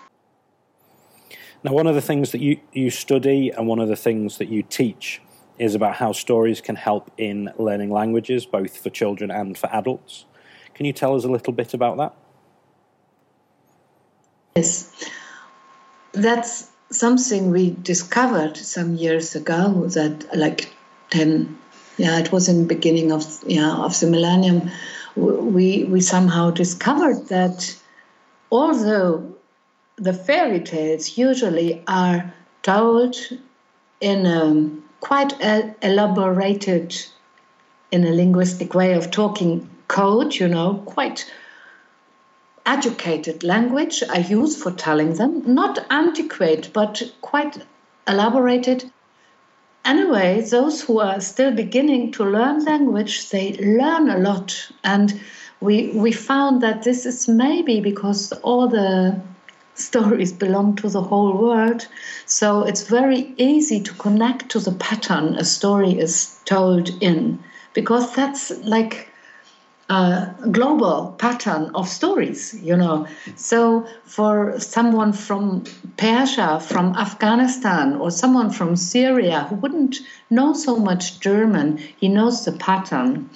Now, 1.64 1.72
one 1.72 1.88
of 1.88 1.96
the 1.96 2.02
things 2.02 2.32
that 2.34 2.42
you, 2.42 2.60
you 2.74 2.90
study 2.90 3.50
and 3.50 3.68
one 3.68 3.80
of 3.80 3.88
the 3.88 3.96
things 3.96 4.38
that 4.38 4.50
you 4.50 4.64
teach 4.64 5.22
is 5.58 5.76
about 5.76 5.96
how 5.96 6.12
stories 6.12 6.60
can 6.60 6.76
help 6.76 7.10
in 7.18 7.52
learning 7.58 7.90
languages, 7.90 8.46
both 8.46 8.78
for 8.78 8.90
children 8.90 9.32
and 9.32 9.58
for 9.58 9.68
adults. 9.68 10.26
Can 10.74 10.86
you 10.86 10.92
tell 10.92 11.16
us 11.16 11.24
a 11.24 11.30
little 11.30 11.54
bit 11.54 11.74
about 11.74 11.98
that? 11.98 12.14
Yes, 14.58 15.10
that's 16.12 16.70
something 16.90 17.50
we 17.50 17.72
discovered 17.82 18.58
some 18.58 18.96
years 18.96 19.36
ago. 19.36 19.88
That 19.88 20.36
like 20.36 20.72
ten, 21.10 21.58
yeah, 21.98 22.20
it 22.20 22.32
was 22.32 22.50
in 22.50 22.60
the 22.60 22.76
beginning 22.76 23.12
of 23.12 23.26
yeah 23.48 23.76
of 23.78 24.00
the 24.00 24.08
millennium. 24.08 24.70
We 25.16 25.86
we 25.86 26.02
somehow 26.02 26.52
discovered 26.52 27.30
that 27.30 27.76
although 28.52 29.36
the 29.98 30.14
fairy 30.14 30.60
tales 30.60 31.18
usually 31.18 31.84
are 31.88 32.34
told 32.62 33.16
in 34.02 34.26
a 34.26 34.70
quite 35.00 35.34
elaborated 35.82 36.96
in 37.92 38.06
a 38.06 38.12
linguistic 38.12 38.74
way 38.74 38.94
of 38.94 39.12
talking 39.12 39.70
code, 39.88 40.34
you 40.34 40.48
know, 40.48 40.82
quite 40.86 41.30
educated 42.66 43.44
language 43.44 44.02
I 44.10 44.20
use 44.20 44.62
for 44.62 44.72
telling 44.72 45.16
them, 45.16 45.44
not 45.46 45.86
antiquated, 45.90 46.72
but 46.72 47.04
quite 47.22 47.58
elaborated. 48.08 48.90
Anyway, 49.84 50.42
those 50.42 50.82
who 50.82 51.00
are 51.00 51.20
still 51.20 51.52
beginning 51.52 52.14
to 52.14 52.24
learn 52.24 52.64
language, 52.64 53.30
they 53.30 53.54
learn 53.58 54.10
a 54.10 54.18
lot. 54.18 54.72
And 54.86 55.20
we, 55.60 55.92
we 55.92 56.14
found 56.14 56.62
that 56.62 56.84
this 56.84 57.06
is 57.06 57.28
maybe 57.28 57.82
because 57.82 58.32
all 58.42 58.70
the 58.70 59.22
stories 59.76 60.32
belong 60.32 60.76
to 60.78 60.90
the 60.90 61.02
whole 61.02 61.38
world. 61.38 61.88
So 62.26 62.64
it's 62.64 62.88
very 62.88 63.34
easy 63.38 63.82
to 63.82 63.94
connect 63.94 64.50
to 64.50 64.60
the 64.60 64.72
pattern 64.72 65.36
a 65.36 65.44
story 65.44 66.00
is 66.00 66.40
told 66.46 66.90
in, 67.02 67.40
because 67.74 68.14
that's 68.16 68.52
like 68.64 69.10
a 69.90 70.34
global 70.52 71.14
pattern 71.18 71.70
of 71.76 71.88
stories, 71.88 72.54
you 72.62 72.76
know. 72.76 73.06
So 73.36 73.86
for 74.06 74.60
someone 74.60 75.14
from 75.14 75.66
Persia, 75.98 76.60
from 76.60 76.96
Afghanistan, 76.96 77.96
or 77.96 78.10
someone 78.10 78.50
from 78.50 78.76
Syria 78.76 79.46
who 79.50 79.56
wouldn't 79.56 79.98
know 80.30 80.54
so 80.54 80.78
much 80.78 81.20
German, 81.20 81.78
he 81.78 82.08
knows 82.08 82.46
the 82.46 82.54
pattern. 82.54 83.30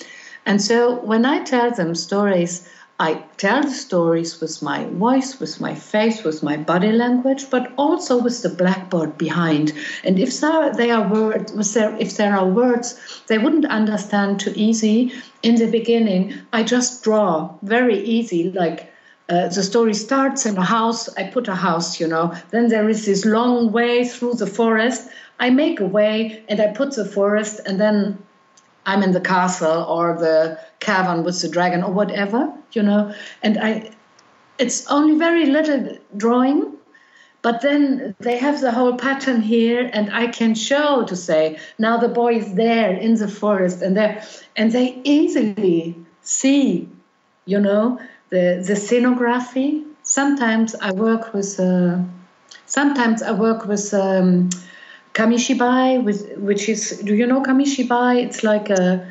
And 0.45 0.62
so 0.62 0.95
when 1.02 1.26
I 1.26 1.43
tell 1.43 1.71
them 1.71 1.93
stories, 1.95 2.67
I 2.99 3.23
tell 3.38 3.62
the 3.62 3.69
stories 3.69 4.41
with 4.41 4.63
my 4.63 4.86
voice, 4.86 5.39
with 5.39 5.62
my 5.62 5.75
face, 5.75 6.23
with 6.23 6.41
my 6.41 6.57
body 6.57 6.91
language, 6.91 7.47
but 7.51 7.71
also 7.77 8.17
with 8.17 8.41
the 8.41 8.49
blackboard 8.49 9.19
behind. 9.19 9.71
And 10.03 10.17
if 10.17 10.39
there, 10.39 10.95
are 10.95 11.07
words, 11.07 11.75
if 11.77 12.17
there 12.17 12.36
are 12.36 12.47
words 12.47 12.99
they 13.27 13.38
wouldn't 13.38 13.65
understand 13.67 14.39
too 14.39 14.53
easy 14.55 15.13
in 15.43 15.55
the 15.55 15.69
beginning, 15.69 16.33
I 16.51 16.63
just 16.63 17.03
draw 17.03 17.53
very 17.62 17.99
easy, 18.03 18.51
like 18.51 18.91
uh, 19.29 19.49
the 19.49 19.62
story 19.62 19.93
starts 19.93 20.47
in 20.47 20.57
a 20.57 20.63
house. 20.63 21.07
I 21.17 21.25
put 21.25 21.47
a 21.47 21.55
house, 21.55 21.99
you 21.99 22.07
know. 22.07 22.33
Then 22.49 22.69
there 22.69 22.89
is 22.89 23.05
this 23.05 23.25
long 23.25 23.71
way 23.71 24.07
through 24.07 24.36
the 24.36 24.47
forest. 24.47 25.07
I 25.39 25.51
make 25.51 25.79
a 25.79 25.86
way 25.86 26.43
and 26.49 26.60
I 26.60 26.73
put 26.73 26.95
the 26.95 27.05
forest, 27.05 27.60
and 27.65 27.79
then 27.79 28.17
I'm 28.88 29.04
in 29.04 29.12
the 29.12 29.21
castle 29.21 29.84
or 29.84 30.17
the 30.17 30.58
cavern 30.80 31.23
with 31.26 31.41
the 31.41 31.50
dragon 31.50 31.84
or 31.84 31.91
whatever, 31.91 32.52
you 32.71 32.82
know. 32.82 33.13
And 33.43 33.58
I, 33.58 33.91
it's 34.58 34.88
only 34.88 35.17
very 35.17 35.45
little 35.45 35.97
drawing, 36.15 36.71
but 37.41 37.62
then 37.62 38.15
they 38.19 38.38
have 38.38 38.62
the 38.62 38.71
whole 38.71 38.95
pattern 38.97 39.41
here, 39.41 39.89
and 39.93 40.10
I 40.12 40.28
can 40.28 40.56
show 40.56 41.04
to 41.04 41.15
say 41.15 41.60
now 41.78 41.97
the 41.97 42.08
boy 42.08 42.38
is 42.38 42.54
there 42.56 42.93
in 42.93 43.15
the 43.15 43.28
forest, 43.28 43.82
and 43.82 43.95
there, 43.95 44.23
and 44.56 44.71
they 44.71 45.00
easily 45.04 45.95
see, 46.21 46.89
you 47.45 47.60
know, 47.60 48.00
the 48.30 48.63
the 48.65 48.73
scenography. 48.73 49.84
Sometimes 50.04 50.76
I 50.76 50.93
work 50.93 51.34
with. 51.34 51.60
Uh, 51.60 52.00
sometimes 52.65 53.21
I 53.21 53.34
work 53.34 53.67
with. 53.67 53.93
Um, 53.93 54.50
kamishibai, 55.17 56.03
which 56.38 56.69
is 56.69 57.01
do 57.03 57.15
you 57.15 57.25
know 57.25 57.41
kamishibai? 57.41 58.23
It's 58.23 58.43
like 58.43 58.69
a 58.69 59.06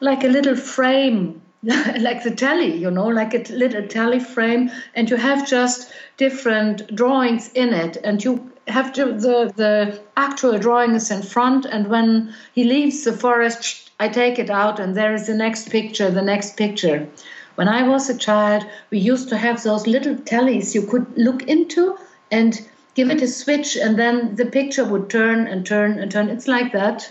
like 0.00 0.24
a 0.24 0.28
little 0.28 0.56
frame, 0.56 1.40
like 1.62 2.24
the 2.24 2.32
telly, 2.32 2.76
you 2.76 2.90
know, 2.90 3.06
like 3.06 3.32
a 3.32 3.42
little 3.52 3.86
telly 3.86 4.18
frame, 4.18 4.70
and 4.96 5.08
you 5.08 5.16
have 5.16 5.48
just 5.48 5.92
different 6.16 6.92
drawings 6.94 7.52
in 7.52 7.72
it, 7.72 7.98
and 8.02 8.24
you 8.24 8.50
have 8.66 8.92
to 8.94 9.04
the 9.26 9.52
the 9.54 10.00
actual 10.16 10.58
drawing 10.58 10.96
is 10.96 11.10
in 11.10 11.22
front, 11.22 11.66
and 11.66 11.86
when 11.86 12.34
he 12.52 12.64
leaves 12.64 13.04
the 13.04 13.12
forest, 13.12 13.92
I 14.00 14.08
take 14.08 14.40
it 14.40 14.50
out, 14.50 14.80
and 14.80 14.96
there 14.96 15.14
is 15.14 15.28
the 15.28 15.34
next 15.34 15.70
picture, 15.70 16.10
the 16.10 16.28
next 16.32 16.56
picture. 16.56 17.06
When 17.54 17.68
I 17.68 17.86
was 17.86 18.10
a 18.10 18.18
child, 18.18 18.66
we 18.90 18.98
used 18.98 19.28
to 19.28 19.36
have 19.36 19.62
those 19.62 19.86
little 19.86 20.16
tellies 20.16 20.74
you 20.74 20.82
could 20.82 21.06
look 21.16 21.42
into 21.42 21.98
and 22.30 22.66
give 22.94 23.10
it 23.10 23.22
a 23.22 23.28
switch 23.28 23.76
and 23.76 23.98
then 23.98 24.36
the 24.36 24.46
picture 24.46 24.84
would 24.84 25.08
turn 25.08 25.46
and 25.46 25.64
turn 25.66 25.98
and 25.98 26.10
turn. 26.10 26.28
It's 26.28 26.48
like 26.48 26.72
that. 26.72 27.10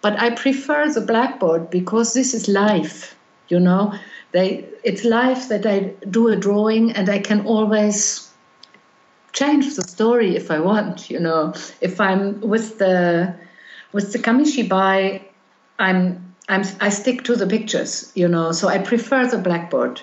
But 0.00 0.18
I 0.20 0.30
prefer 0.30 0.92
the 0.92 1.00
blackboard 1.00 1.70
because 1.70 2.14
this 2.14 2.34
is 2.34 2.48
life, 2.48 3.16
you 3.48 3.60
know. 3.60 3.94
They, 4.32 4.66
it's 4.82 5.04
life 5.04 5.48
that 5.48 5.66
I 5.66 5.94
do 6.10 6.28
a 6.28 6.36
drawing 6.36 6.92
and 6.92 7.08
I 7.08 7.18
can 7.18 7.46
always 7.46 8.32
change 9.32 9.76
the 9.76 9.82
story 9.82 10.36
if 10.36 10.50
I 10.50 10.60
want, 10.60 11.10
you 11.10 11.20
know. 11.20 11.54
If 11.80 12.00
I'm 12.00 12.40
with 12.40 12.78
the 12.78 13.34
with 13.92 14.12
the 14.12 14.18
Kamishibai, 14.18 15.22
I'm 15.78 16.34
I'm 16.48 16.62
I 16.80 16.88
stick 16.88 17.24
to 17.24 17.36
the 17.36 17.46
pictures, 17.46 18.10
you 18.14 18.28
know. 18.28 18.52
So 18.52 18.68
I 18.68 18.78
prefer 18.78 19.26
the 19.26 19.38
blackboard. 19.38 20.00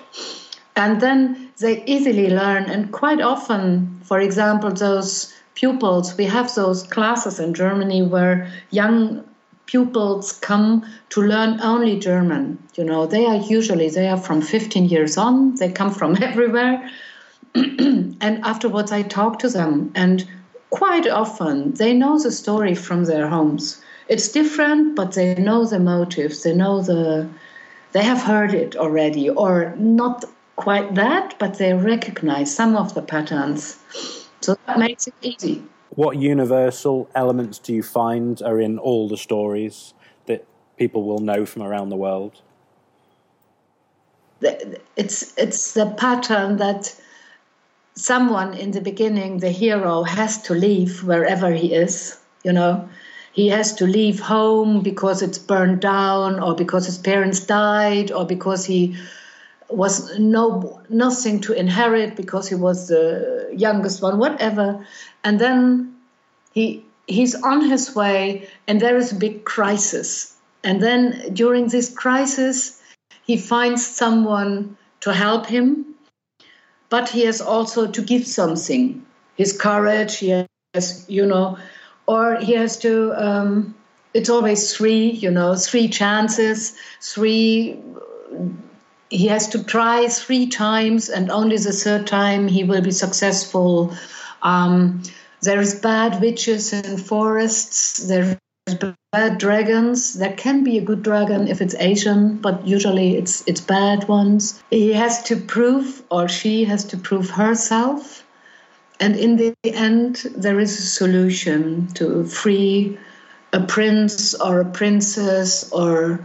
And 0.80 0.98
then 0.98 1.50
they 1.58 1.84
easily 1.84 2.30
learn 2.30 2.64
and 2.64 2.90
quite 2.90 3.20
often, 3.20 4.00
for 4.02 4.18
example, 4.18 4.70
those 4.70 5.30
pupils, 5.54 6.16
we 6.16 6.24
have 6.24 6.54
those 6.54 6.84
classes 6.84 7.38
in 7.38 7.52
Germany 7.52 8.02
where 8.02 8.50
young 8.70 9.22
pupils 9.66 10.32
come 10.40 10.82
to 11.10 11.20
learn 11.20 11.60
only 11.60 11.98
German. 11.98 12.58
You 12.76 12.84
know, 12.84 13.04
they 13.04 13.26
are 13.26 13.36
usually 13.36 13.90
they 13.90 14.08
are 14.08 14.16
from 14.16 14.40
15 14.40 14.86
years 14.86 15.18
on. 15.18 15.54
They 15.56 15.70
come 15.70 15.92
from 15.92 16.16
everywhere, 16.22 16.90
and 17.54 18.40
afterwards 18.42 18.90
I 18.90 19.02
talk 19.02 19.38
to 19.40 19.50
them, 19.50 19.92
and 19.94 20.26
quite 20.70 21.06
often 21.06 21.74
they 21.74 21.92
know 21.92 22.18
the 22.18 22.32
story 22.32 22.74
from 22.74 23.04
their 23.04 23.28
homes. 23.28 23.82
It's 24.08 24.32
different, 24.32 24.96
but 24.96 25.12
they 25.12 25.34
know 25.34 25.66
the 25.66 25.78
motives. 25.78 26.42
They 26.42 26.54
know 26.54 26.80
the 26.80 27.28
they 27.92 28.02
have 28.02 28.22
heard 28.22 28.54
it 28.54 28.76
already, 28.76 29.28
or 29.28 29.74
not 29.76 30.24
quite 30.56 30.94
that, 30.94 31.38
but 31.38 31.58
they 31.58 31.72
recognize 31.72 32.54
some 32.54 32.76
of 32.76 32.94
the 32.94 33.02
patterns. 33.02 33.78
So 34.40 34.56
that 34.66 34.78
makes 34.78 35.06
it 35.06 35.14
easy. 35.22 35.62
What 35.90 36.16
universal 36.18 37.08
elements 37.14 37.58
do 37.58 37.74
you 37.74 37.82
find 37.82 38.40
are 38.42 38.60
in 38.60 38.78
all 38.78 39.08
the 39.08 39.16
stories 39.16 39.94
that 40.26 40.46
people 40.78 41.04
will 41.04 41.18
know 41.18 41.44
from 41.44 41.62
around 41.62 41.88
the 41.88 41.96
world? 41.96 42.42
It's 44.96 45.36
it's 45.36 45.74
the 45.74 45.86
pattern 45.86 46.56
that 46.58 46.94
someone 47.94 48.54
in 48.54 48.70
the 48.70 48.80
beginning, 48.80 49.38
the 49.38 49.50
hero, 49.50 50.02
has 50.02 50.40
to 50.42 50.54
leave 50.54 51.04
wherever 51.04 51.52
he 51.52 51.74
is. 51.74 52.18
You 52.44 52.52
know, 52.52 52.88
he 53.32 53.48
has 53.48 53.74
to 53.74 53.86
leave 53.86 54.20
home 54.20 54.82
because 54.82 55.20
it's 55.20 55.38
burned 55.38 55.80
down, 55.80 56.40
or 56.40 56.54
because 56.54 56.86
his 56.86 56.96
parents 56.98 57.40
died, 57.40 58.10
or 58.12 58.24
because 58.24 58.64
he 58.64 58.96
was 59.70 60.18
no 60.18 60.82
nothing 60.88 61.40
to 61.40 61.52
inherit 61.52 62.16
because 62.16 62.48
he 62.48 62.54
was 62.54 62.88
the 62.88 63.48
youngest 63.56 64.02
one, 64.02 64.18
whatever. 64.18 64.86
And 65.24 65.38
then 65.38 65.94
he 66.52 66.84
he's 67.06 67.34
on 67.34 67.68
his 67.68 67.94
way, 67.94 68.48
and 68.66 68.80
there 68.80 68.96
is 68.96 69.12
a 69.12 69.16
big 69.16 69.44
crisis. 69.44 70.36
And 70.62 70.82
then 70.82 71.32
during 71.32 71.68
this 71.68 71.92
crisis, 71.92 72.80
he 73.24 73.36
finds 73.36 73.86
someone 73.86 74.76
to 75.00 75.12
help 75.12 75.46
him, 75.46 75.94
but 76.88 77.08
he 77.08 77.24
has 77.24 77.40
also 77.40 77.86
to 77.86 78.02
give 78.02 78.26
something. 78.26 79.04
His 79.36 79.56
courage, 79.56 80.22
has, 80.74 81.06
you 81.08 81.24
know, 81.24 81.56
or 82.06 82.36
he 82.36 82.52
has 82.52 82.76
to. 82.78 83.12
Um, 83.16 83.74
it's 84.12 84.28
always 84.28 84.76
three, 84.76 85.10
you 85.10 85.30
know, 85.30 85.54
three 85.54 85.88
chances, 85.88 86.76
three 87.00 87.78
he 89.10 89.26
has 89.26 89.48
to 89.48 89.62
try 89.64 90.08
three 90.08 90.46
times, 90.46 91.08
and 91.08 91.30
only 91.30 91.56
the 91.56 91.72
third 91.72 92.06
time 92.06 92.48
he 92.48 92.64
will 92.64 92.80
be 92.80 92.92
successful. 92.92 93.94
Um, 94.42 95.02
there 95.42 95.60
is 95.60 95.74
bad 95.74 96.20
witches 96.20 96.72
in 96.72 96.96
forests. 96.96 97.98
There 98.06 98.38
is 98.66 98.76
bad 99.12 99.38
dragons. 99.38 100.14
There 100.14 100.32
can 100.32 100.62
be 100.62 100.78
a 100.78 100.82
good 100.82 101.02
dragon 101.02 101.48
if 101.48 101.60
it's 101.60 101.74
Asian, 101.74 102.36
but 102.36 102.66
usually 102.66 103.16
it's 103.16 103.42
it's 103.48 103.60
bad 103.60 104.06
ones. 104.06 104.62
He 104.70 104.92
has 104.92 105.22
to 105.24 105.36
prove, 105.36 106.02
or 106.10 106.28
she 106.28 106.64
has 106.64 106.84
to 106.86 106.96
prove 106.96 107.30
herself, 107.30 108.24
and 109.00 109.16
in 109.16 109.36
the 109.36 109.54
end, 109.64 110.22
there 110.36 110.60
is 110.60 110.78
a 110.78 110.86
solution 110.86 111.88
to 111.94 112.24
free 112.24 112.98
a 113.52 113.60
prince 113.60 114.34
or 114.34 114.60
a 114.60 114.64
princess 114.64 115.72
or 115.72 116.20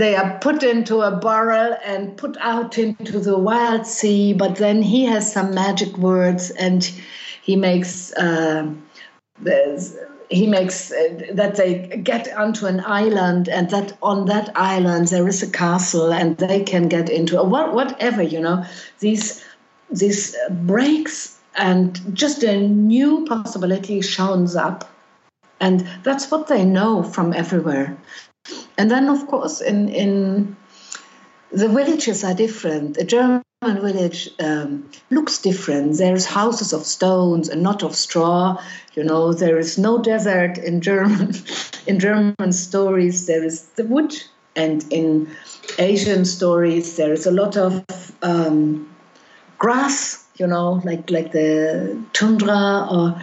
they 0.00 0.16
are 0.16 0.38
put 0.38 0.62
into 0.62 1.02
a 1.02 1.14
barrel 1.14 1.76
and 1.84 2.16
put 2.16 2.34
out 2.40 2.78
into 2.78 3.20
the 3.20 3.38
wild 3.38 3.86
sea. 3.86 4.32
But 4.32 4.56
then 4.56 4.80
he 4.80 5.04
has 5.04 5.30
some 5.30 5.54
magic 5.54 5.98
words, 5.98 6.50
and 6.52 6.82
he 7.42 7.54
makes 7.54 8.10
uh, 8.14 8.72
he 10.30 10.46
makes 10.46 10.90
uh, 10.90 11.32
that 11.34 11.56
they 11.56 12.00
get 12.02 12.32
onto 12.34 12.64
an 12.64 12.80
island, 12.80 13.50
and 13.50 13.68
that 13.70 13.98
on 14.02 14.24
that 14.26 14.50
island 14.56 15.08
there 15.08 15.28
is 15.28 15.42
a 15.42 15.50
castle, 15.50 16.14
and 16.14 16.38
they 16.38 16.64
can 16.64 16.88
get 16.88 17.10
into 17.10 17.38
a, 17.38 17.44
whatever 17.44 18.22
you 18.22 18.40
know. 18.40 18.64
These 19.00 19.44
these 19.90 20.34
breaks 20.50 21.36
and 21.56 22.00
just 22.14 22.42
a 22.42 22.56
new 22.56 23.26
possibility 23.26 24.00
shines 24.00 24.54
up 24.54 24.88
and 25.58 25.86
that's 26.04 26.30
what 26.30 26.46
they 26.46 26.64
know 26.64 27.02
from 27.02 27.32
everywhere 27.32 27.98
and 28.80 28.90
then, 28.90 29.10
of 29.10 29.26
course, 29.26 29.60
in, 29.60 29.90
in 29.90 30.56
the 31.52 31.68
villages 31.68 32.24
are 32.24 32.32
different. 32.32 32.96
A 32.96 33.04
German 33.04 33.42
village 33.60 34.30
um, 34.42 34.90
looks 35.10 35.36
different. 35.36 35.98
There's 35.98 36.24
houses 36.24 36.72
of 36.72 36.86
stones 36.86 37.50
and 37.50 37.62
not 37.62 37.82
of 37.82 37.94
straw. 37.94 38.56
You 38.94 39.04
know, 39.04 39.34
there 39.34 39.58
is 39.58 39.76
no 39.76 40.02
desert 40.02 40.56
in 40.56 40.80
German. 40.80 41.34
in 41.86 42.00
German 42.00 42.52
stories, 42.52 43.26
there 43.26 43.44
is 43.44 43.66
the 43.76 43.84
wood, 43.84 44.14
and 44.56 44.82
in 44.90 45.28
Asian 45.78 46.24
stories, 46.24 46.96
there 46.96 47.12
is 47.12 47.26
a 47.26 47.30
lot 47.30 47.58
of 47.58 47.84
um, 48.22 48.88
grass. 49.58 50.24
You 50.38 50.46
know, 50.46 50.80
like 50.86 51.10
like 51.10 51.32
the 51.32 52.02
tundra, 52.14 52.88
or 52.90 53.22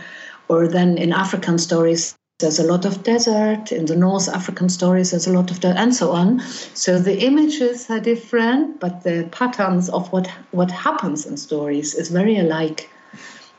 or 0.49 0.67
then 0.67 0.99
in 0.99 1.13
African 1.13 1.57
stories, 1.57 2.15
there's 2.39 2.59
a 2.59 2.63
lot 2.63 2.85
of 2.85 3.01
desert 3.01 3.71
in 3.71 3.85
the 3.87 3.95
North 3.95 4.29
African 4.29 4.69
stories. 4.69 5.09
There's 5.09 5.25
a 5.25 5.33
lot 5.33 5.49
of 5.49 5.59
desert, 5.59 5.79
and 5.79 5.95
so 5.95 6.11
on. 6.11 6.39
So 6.75 6.99
the 6.99 7.19
images 7.25 7.89
are 7.89 7.99
different, 7.99 8.79
but 8.79 9.03
the 9.03 9.27
patterns 9.31 9.89
of 9.89 10.11
what 10.11 10.27
what 10.51 10.69
happens 10.69 11.25
in 11.25 11.37
stories 11.37 11.95
is 11.95 12.09
very 12.09 12.37
alike. 12.37 12.89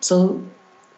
So 0.00 0.40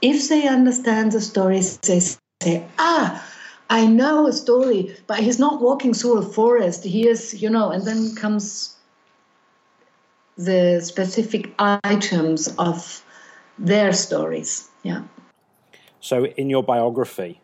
if 0.03 0.29
they 0.29 0.47
understand 0.47 1.13
the 1.13 1.23
stories, 1.23 1.79
they 1.79 2.01
say, 2.01 2.67
"Ah, 2.79 3.25
I 3.71 3.87
know 3.87 4.27
a 4.27 4.33
story, 4.33 4.95
but 5.07 5.21
he's 5.21 5.39
not 5.39 5.63
walking 5.63 5.95
through 5.95 6.19
a 6.19 6.23
forest. 6.23 6.85
He 6.85 7.09
is, 7.09 7.41
you 7.41 7.49
know." 7.49 7.71
And 7.71 7.87
then 7.87 8.15
comes 8.15 8.77
the 10.37 10.81
specific 10.83 11.55
items 11.59 12.49
of 12.59 13.03
their 13.59 13.93
stories. 13.95 14.69
Yeah. 14.83 15.03
So 16.01 16.27
in 16.27 16.51
your 16.51 16.63
biography, 16.63 17.40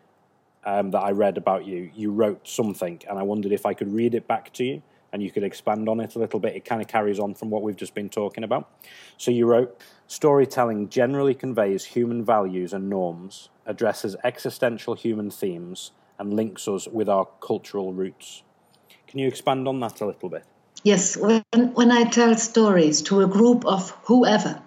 um, 0.67 0.91
that 0.91 0.99
I 0.99 1.11
read 1.11 1.37
about 1.37 1.65
you, 1.65 1.89
you 1.95 2.11
wrote 2.11 2.45
something, 2.45 3.01
and 3.09 3.17
I 3.17 3.23
wondered 3.23 3.53
if 3.53 3.65
I 3.65 3.73
could 3.73 3.91
read 3.91 4.13
it 4.13 4.27
back 4.27 4.51
to 4.53 4.65
you 4.65 4.83
and 5.13 5.23
you 5.23 5.31
could 5.31 5.43
expand 5.43 5.87
on 5.87 6.01
it 6.01 6.15
a 6.15 6.19
little 6.19 6.41
bit. 6.41 6.53
It 6.53 6.65
kind 6.65 6.81
of 6.81 6.89
carries 6.89 7.17
on 7.17 7.33
from 7.33 7.49
what 7.49 7.63
we've 7.63 7.77
just 7.77 7.95
been 7.95 8.09
talking 8.09 8.43
about. 8.43 8.69
So 9.17 9.31
you 9.31 9.45
wrote 9.45 9.81
Storytelling 10.07 10.89
generally 10.89 11.33
conveys 11.33 11.85
human 11.85 12.25
values 12.25 12.73
and 12.73 12.89
norms, 12.89 13.47
addresses 13.65 14.17
existential 14.25 14.93
human 14.95 15.31
themes, 15.31 15.91
and 16.19 16.33
links 16.33 16.67
us 16.67 16.85
with 16.89 17.07
our 17.07 17.25
cultural 17.41 17.93
roots. 17.93 18.43
Can 19.07 19.19
you 19.19 19.27
expand 19.29 19.69
on 19.69 19.79
that 19.79 20.01
a 20.01 20.05
little 20.05 20.27
bit? 20.27 20.43
Yes, 20.83 21.15
when, 21.15 21.43
when 21.73 21.91
I 21.91 22.03
tell 22.03 22.35
stories 22.35 23.01
to 23.03 23.21
a 23.21 23.27
group 23.27 23.65
of 23.65 23.91
whoever, 24.03 24.61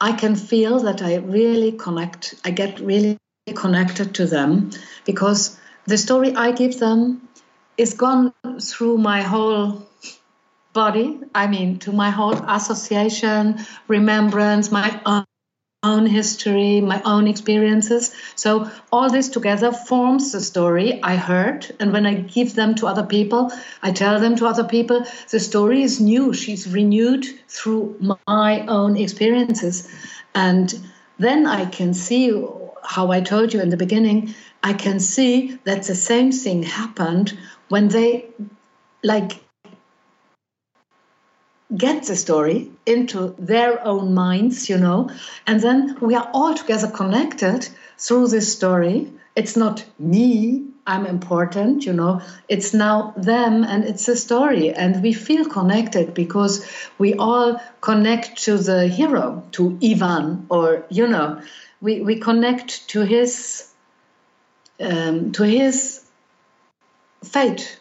I 0.00 0.12
can 0.12 0.34
feel 0.34 0.80
that 0.80 1.00
I 1.00 1.16
really 1.16 1.70
connect, 1.70 2.34
I 2.44 2.50
get 2.50 2.80
really 2.80 3.18
connected 3.50 4.14
to 4.14 4.26
them 4.26 4.70
because 5.04 5.58
the 5.86 5.98
story 5.98 6.32
I 6.36 6.52
give 6.52 6.78
them 6.78 7.28
is 7.76 7.94
gone 7.94 8.32
through 8.60 8.98
my 8.98 9.22
whole 9.22 9.82
body. 10.72 11.18
I 11.34 11.48
mean, 11.48 11.80
to 11.80 11.92
my 11.92 12.10
whole 12.10 12.34
association, 12.34 13.58
remembrance, 13.88 14.70
my 14.70 15.00
own, 15.84 16.06
history, 16.06 16.80
my 16.80 17.02
own 17.04 17.26
experiences. 17.26 18.14
So 18.36 18.70
all 18.92 19.10
this 19.10 19.28
together 19.28 19.72
forms 19.72 20.30
the 20.30 20.40
story 20.40 21.02
I 21.02 21.16
heard. 21.16 21.66
And 21.80 21.92
when 21.92 22.06
I 22.06 22.14
give 22.14 22.54
them 22.54 22.76
to 22.76 22.86
other 22.86 23.02
people, 23.04 23.50
I 23.82 23.90
tell 23.90 24.20
them 24.20 24.36
to 24.36 24.46
other 24.46 24.62
people, 24.62 25.04
the 25.32 25.40
story 25.40 25.82
is 25.82 26.00
new. 26.00 26.32
She's 26.32 26.68
renewed 26.68 27.26
through 27.48 27.96
my 28.24 28.64
own 28.68 28.96
experiences. 28.96 29.88
And 30.36 30.72
then 31.18 31.48
I 31.48 31.64
can 31.64 31.94
see 31.94 32.30
how 32.82 33.10
I 33.10 33.20
told 33.20 33.52
you 33.52 33.60
in 33.60 33.70
the 33.70 33.76
beginning, 33.76 34.34
I 34.62 34.72
can 34.72 35.00
see 35.00 35.58
that 35.64 35.84
the 35.84 35.94
same 35.94 36.32
thing 36.32 36.62
happened 36.62 37.36
when 37.68 37.88
they 37.88 38.26
like 39.02 39.32
get 41.74 42.04
the 42.04 42.16
story 42.16 42.70
into 42.84 43.34
their 43.38 43.84
own 43.86 44.14
minds, 44.14 44.68
you 44.68 44.78
know, 44.78 45.10
and 45.46 45.60
then 45.60 45.96
we 46.00 46.14
are 46.14 46.30
all 46.34 46.54
together 46.54 46.88
connected 46.88 47.68
through 47.98 48.28
this 48.28 48.52
story. 48.52 49.12
It's 49.34 49.56
not 49.56 49.84
me 49.98 50.72
i'm 50.86 51.06
important 51.06 51.84
you 51.84 51.92
know? 51.92 52.20
It's 52.48 52.74
now 52.74 53.14
them 53.16 53.64
and 53.64 53.84
it's 53.84 54.08
a 54.08 54.16
story. 54.16 54.70
And 54.70 55.02
we 55.02 55.12
feel 55.12 55.44
connected 55.44 56.14
because 56.14 56.66
we 56.98 57.14
all 57.14 57.60
connect 57.80 58.42
to 58.44 58.58
the 58.58 58.88
hero 58.88 59.44
to 59.52 59.78
ivan 59.82 60.46
or 60.48 60.84
you 60.90 61.06
know 61.06 61.40
we, 61.82 62.00
we 62.00 62.18
connect 62.18 62.88
to 62.88 63.02
his 63.02 63.68
um, 64.80 65.32
to 65.32 65.42
his 65.42 66.04
fate 67.22 67.78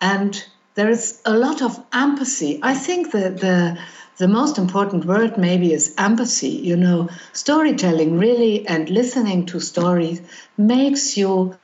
and 0.00 0.44
there 0.74 0.90
is 0.90 1.20
a 1.24 1.36
lot 1.36 1.62
of 1.62 1.82
empathy 1.92 2.58
i 2.62 2.74
think 2.74 3.12
that 3.12 3.38
the 3.38 3.78
the 4.16 4.28
most 4.28 4.58
important 4.58 5.04
word 5.04 5.36
maybe 5.36 5.72
is 5.72 5.94
empathy. 5.98 6.48
You 6.50 6.76
know, 6.76 7.08
storytelling 7.32 8.18
really 8.18 8.66
and 8.66 8.88
listening 8.88 9.46
to 9.46 9.60
stories 9.60 10.20
makes 10.56 11.16
you 11.16 11.56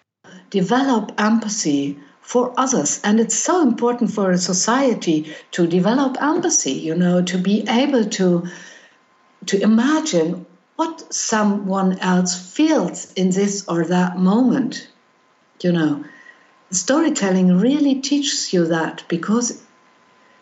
develop 0.51 1.13
empathy 1.19 1.99
for 2.21 2.53
others. 2.57 3.01
And 3.05 3.21
it's 3.21 3.37
so 3.37 3.63
important 3.63 4.13
for 4.13 4.31
a 4.31 4.39
society 4.39 5.33
to 5.53 5.67
develop 5.67 6.21
empathy, 6.21 6.73
you 6.73 6.95
know, 6.95 7.23
to 7.23 7.39
be 7.39 7.65
able 7.69 8.05
to 8.05 8.49
to 9.47 9.63
imagine 9.63 10.47
what 10.81 11.13
someone 11.13 11.99
else 11.99 12.35
feels 12.57 13.13
in 13.13 13.29
this 13.29 13.69
or 13.69 13.85
that 13.85 14.17
moment. 14.17 14.89
You 15.61 15.73
know, 15.73 16.05
storytelling 16.71 17.59
really 17.59 17.97
teaches 17.97 18.51
you 18.55 18.65
that 18.69 19.05
because 19.07 19.63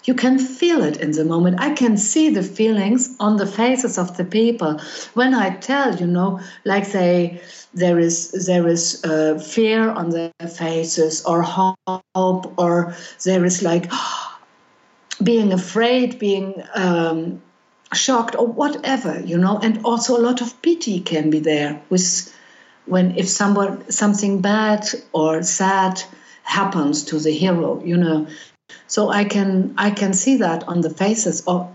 you 0.04 0.14
can 0.14 0.38
feel 0.38 0.84
it 0.84 0.98
in 0.98 1.10
the 1.10 1.24
moment. 1.24 1.60
I 1.60 1.70
can 1.74 1.96
see 1.96 2.30
the 2.30 2.44
feelings 2.44 3.16
on 3.18 3.36
the 3.36 3.48
faces 3.48 3.98
of 3.98 4.16
the 4.16 4.24
people 4.24 4.80
when 5.14 5.34
I 5.34 5.56
tell, 5.56 5.96
you 5.96 6.06
know, 6.06 6.38
like 6.64 6.92
they 6.92 7.42
there 7.74 7.98
is 7.98 8.30
there 8.46 8.68
is 8.68 9.04
uh, 9.04 9.40
fear 9.40 9.90
on 9.90 10.10
their 10.10 10.48
faces 10.48 11.24
or 11.24 11.42
hope 11.42 12.54
or 12.64 12.94
there 13.24 13.44
is 13.44 13.60
like 13.64 13.90
being 15.30 15.52
afraid, 15.52 16.20
being 16.20 16.62
um, 16.74 17.42
shocked 17.94 18.36
or 18.36 18.46
whatever, 18.46 19.20
you 19.20 19.38
know, 19.38 19.58
and 19.62 19.84
also 19.84 20.16
a 20.16 20.22
lot 20.22 20.40
of 20.40 20.60
pity 20.62 21.00
can 21.00 21.30
be 21.30 21.38
there 21.38 21.80
with 21.88 22.34
when 22.86 23.16
if 23.16 23.28
someone 23.28 23.90
something 23.90 24.40
bad 24.40 24.86
or 25.12 25.42
sad 25.42 26.02
happens 26.42 27.04
to 27.04 27.18
the 27.18 27.30
hero, 27.30 27.82
you 27.84 27.96
know, 27.96 28.26
so 28.86 29.10
I 29.10 29.24
can 29.24 29.74
I 29.76 29.90
can 29.90 30.12
see 30.12 30.36
that 30.38 30.66
on 30.68 30.80
the 30.80 30.90
faces 30.90 31.42
of 31.46 31.70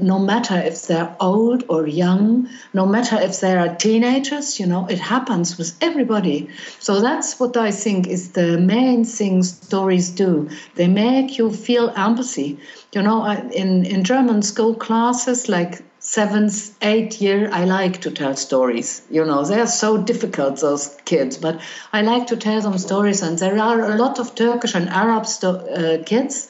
no 0.00 0.18
matter 0.18 0.56
if 0.56 0.86
they're 0.86 1.14
old 1.20 1.64
or 1.68 1.86
young, 1.86 2.48
no 2.72 2.86
matter 2.86 3.16
if 3.20 3.40
they 3.40 3.56
are 3.56 3.74
teenagers, 3.74 4.60
you 4.60 4.66
know, 4.66 4.86
it 4.86 4.98
happens 4.98 5.58
with 5.58 5.76
everybody. 5.80 6.48
So 6.78 7.00
that's 7.00 7.38
what 7.40 7.56
I 7.56 7.70
think 7.70 8.06
is 8.06 8.32
the 8.32 8.58
main 8.58 9.04
thing 9.04 9.42
stories 9.42 10.10
do. 10.10 10.48
They 10.74 10.88
make 10.88 11.38
you 11.38 11.50
feel 11.52 11.92
empathy. 11.96 12.58
You 12.92 13.02
know, 13.02 13.26
in, 13.26 13.84
in 13.84 14.04
German 14.04 14.42
school 14.42 14.74
classes, 14.74 15.48
like 15.48 15.82
seventh, 15.98 16.76
eighth 16.82 17.20
year, 17.20 17.50
I 17.52 17.64
like 17.64 18.02
to 18.02 18.10
tell 18.10 18.36
stories. 18.36 19.02
You 19.10 19.24
know, 19.24 19.44
they 19.44 19.60
are 19.60 19.66
so 19.66 19.98
difficult, 19.98 20.60
those 20.60 20.96
kids, 21.04 21.36
but 21.36 21.60
I 21.92 22.02
like 22.02 22.28
to 22.28 22.36
tell 22.36 22.60
them 22.60 22.78
stories. 22.78 23.22
And 23.22 23.38
there 23.38 23.58
are 23.58 23.92
a 23.92 23.96
lot 23.96 24.18
of 24.18 24.34
Turkish 24.34 24.74
and 24.74 24.88
Arab 24.88 25.26
sto- 25.26 25.66
uh, 25.66 26.04
kids. 26.04 26.48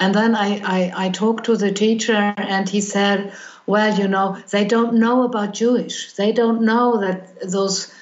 And 0.00 0.14
then 0.14 0.34
I, 0.34 0.60
I, 0.64 1.06
I 1.06 1.08
talked 1.10 1.44
to 1.46 1.56
the 1.56 1.72
teacher, 1.72 2.34
and 2.36 2.68
he 2.68 2.80
said, 2.80 3.32
Well, 3.66 3.98
you 3.98 4.08
know, 4.08 4.38
they 4.50 4.64
don't 4.64 4.94
know 4.94 5.24
about 5.24 5.54
Jewish. 5.54 6.14
They 6.14 6.32
don't 6.32 6.62
know 6.62 7.00
that 7.00 7.50
those, 7.50 7.92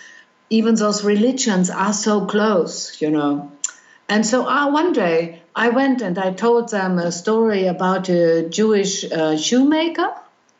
even 0.51 0.75
those 0.75 1.05
religions 1.05 1.71
are 1.71 1.93
so 1.93 2.27
close, 2.27 3.01
you 3.01 3.11
know. 3.11 3.53
And 4.09 4.27
so 4.27 4.47
uh, 4.47 4.71
one 4.71 4.93
day 4.93 5.43
I 5.55 5.69
went 5.71 6.03
and 6.03 6.19
I 6.19 6.33
told 6.33 6.71
them 6.71 6.99
a 6.99 7.13
story 7.13 7.67
about 7.67 8.09
a 8.09 8.49
Jewish 8.49 9.11
uh, 9.11 9.37
shoemaker 9.37 10.13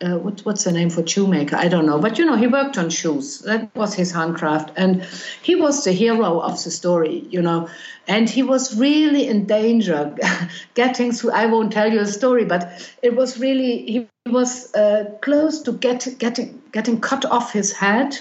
uh, 0.03 0.19
what, 0.19 0.41
what's 0.41 0.65
the 0.65 0.73
name 0.73 0.91
for 0.91 1.07
shoemaker? 1.07 1.57
I 1.57 1.69
don't 1.69 1.87
know. 1.87 1.99
But 1.99 2.19
you 2.19 2.25
know, 2.25 2.37
he 2.37 2.47
worked 2.47 2.77
on 2.77 2.91
shoes. 2.91 3.39
That 3.41 3.75
was 3.75 3.95
his 3.95 4.11
handcraft. 4.11 4.73
And 4.77 5.07
he 5.43 5.55
was 5.55 5.85
the 5.85 5.93
hero 5.93 6.41
of 6.41 6.63
the 6.63 6.71
story, 6.71 7.25
you 7.31 7.41
know. 7.41 7.69
And 8.09 8.29
he 8.29 8.43
was 8.43 8.77
really 8.77 9.29
in 9.29 9.47
danger 9.47 10.15
getting 10.75 11.13
through. 11.13 11.31
I 11.31 11.47
won't 11.47 11.73
tell 11.73 11.93
you 11.93 12.01
a 12.01 12.07
story, 12.07 12.45
but 12.45 12.93
it 13.03 13.15
was 13.15 13.39
really, 13.39 13.87
he 13.87 14.09
was 14.27 14.75
uh, 14.75 15.05
close 15.23 15.63
to 15.63 15.73
get, 15.73 16.09
getting, 16.19 16.61
getting 16.73 17.01
cut 17.01 17.25
off 17.25 17.53
his 17.53 17.73
head. 17.73 18.19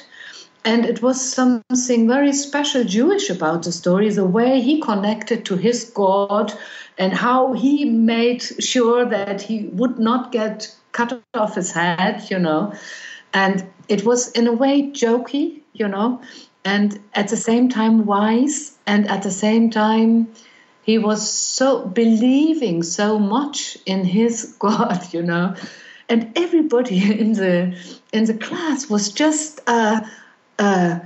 And 0.63 0.86
it 0.86 1.02
was 1.02 1.20
something 1.20 2.08
very 2.08 2.34
special 2.34 2.84
Jewish 2.84 3.32
about 3.32 3.63
the 3.63 3.72
story, 3.72 4.12
the 4.12 4.26
way 4.26 4.62
he 4.62 4.80
connected 4.80 5.46
to 5.46 5.56
his 5.56 5.86
God 5.86 6.54
and 7.00 7.13
how 7.13 7.54
he 7.54 7.86
made 7.86 8.44
sure 8.44 9.06
that 9.06 9.41
he 9.41 9.70
would 9.74 9.98
not 9.98 10.32
get 10.32 10.76
cut 10.92 11.22
off 11.34 11.56
his 11.56 11.72
head, 11.72 12.30
you 12.30 12.40
know. 12.40 12.74
And 13.34 13.66
it 13.88 14.04
was 14.06 14.32
in 14.32 14.48
a 14.48 14.54
way 14.54 14.92
jokey, 14.92 15.62
you 15.74 15.88
know, 15.88 16.22
and 16.64 17.00
at 17.14 17.30
the 17.30 17.38
same 17.38 17.70
time 17.70 18.06
wise, 18.06 18.78
and 18.86 19.10
at 19.10 19.24
the 19.24 19.32
same 19.32 19.70
time 19.70 20.34
he 20.84 20.98
was 20.98 21.30
so 21.30 21.86
believing 21.86 22.84
so 22.84 23.20
much 23.20 23.78
in 23.86 24.04
his 24.04 24.56
God, 24.60 25.14
you 25.14 25.22
know. 25.22 25.56
And 26.10 26.32
everybody 26.36 26.98
in 27.20 27.34
the 27.34 27.78
in 28.12 28.26
the 28.26 28.34
class 28.34 28.90
was 28.90 29.12
just 29.12 29.62
uh, 29.68 30.02
uh, 30.60 31.00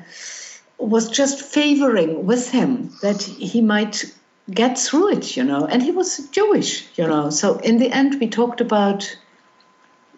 was 0.78 1.10
just 1.10 1.41
favoring 1.41 2.26
with 2.26 2.50
him 2.52 2.91
that 3.02 3.21
he 3.21 3.62
might 3.62 4.04
get 4.52 4.78
through 4.78 5.13
it, 5.13 5.38
you 5.38 5.43
know. 5.43 5.65
And 5.65 5.82
he 5.82 5.91
was 5.91 6.28
Jewish, 6.30 6.86
you 6.98 7.08
know. 7.08 7.30
So 7.30 7.58
in 7.58 7.78
the 7.78 7.91
end, 7.91 8.19
we 8.19 8.28
talked 8.28 8.62
about 8.62 9.17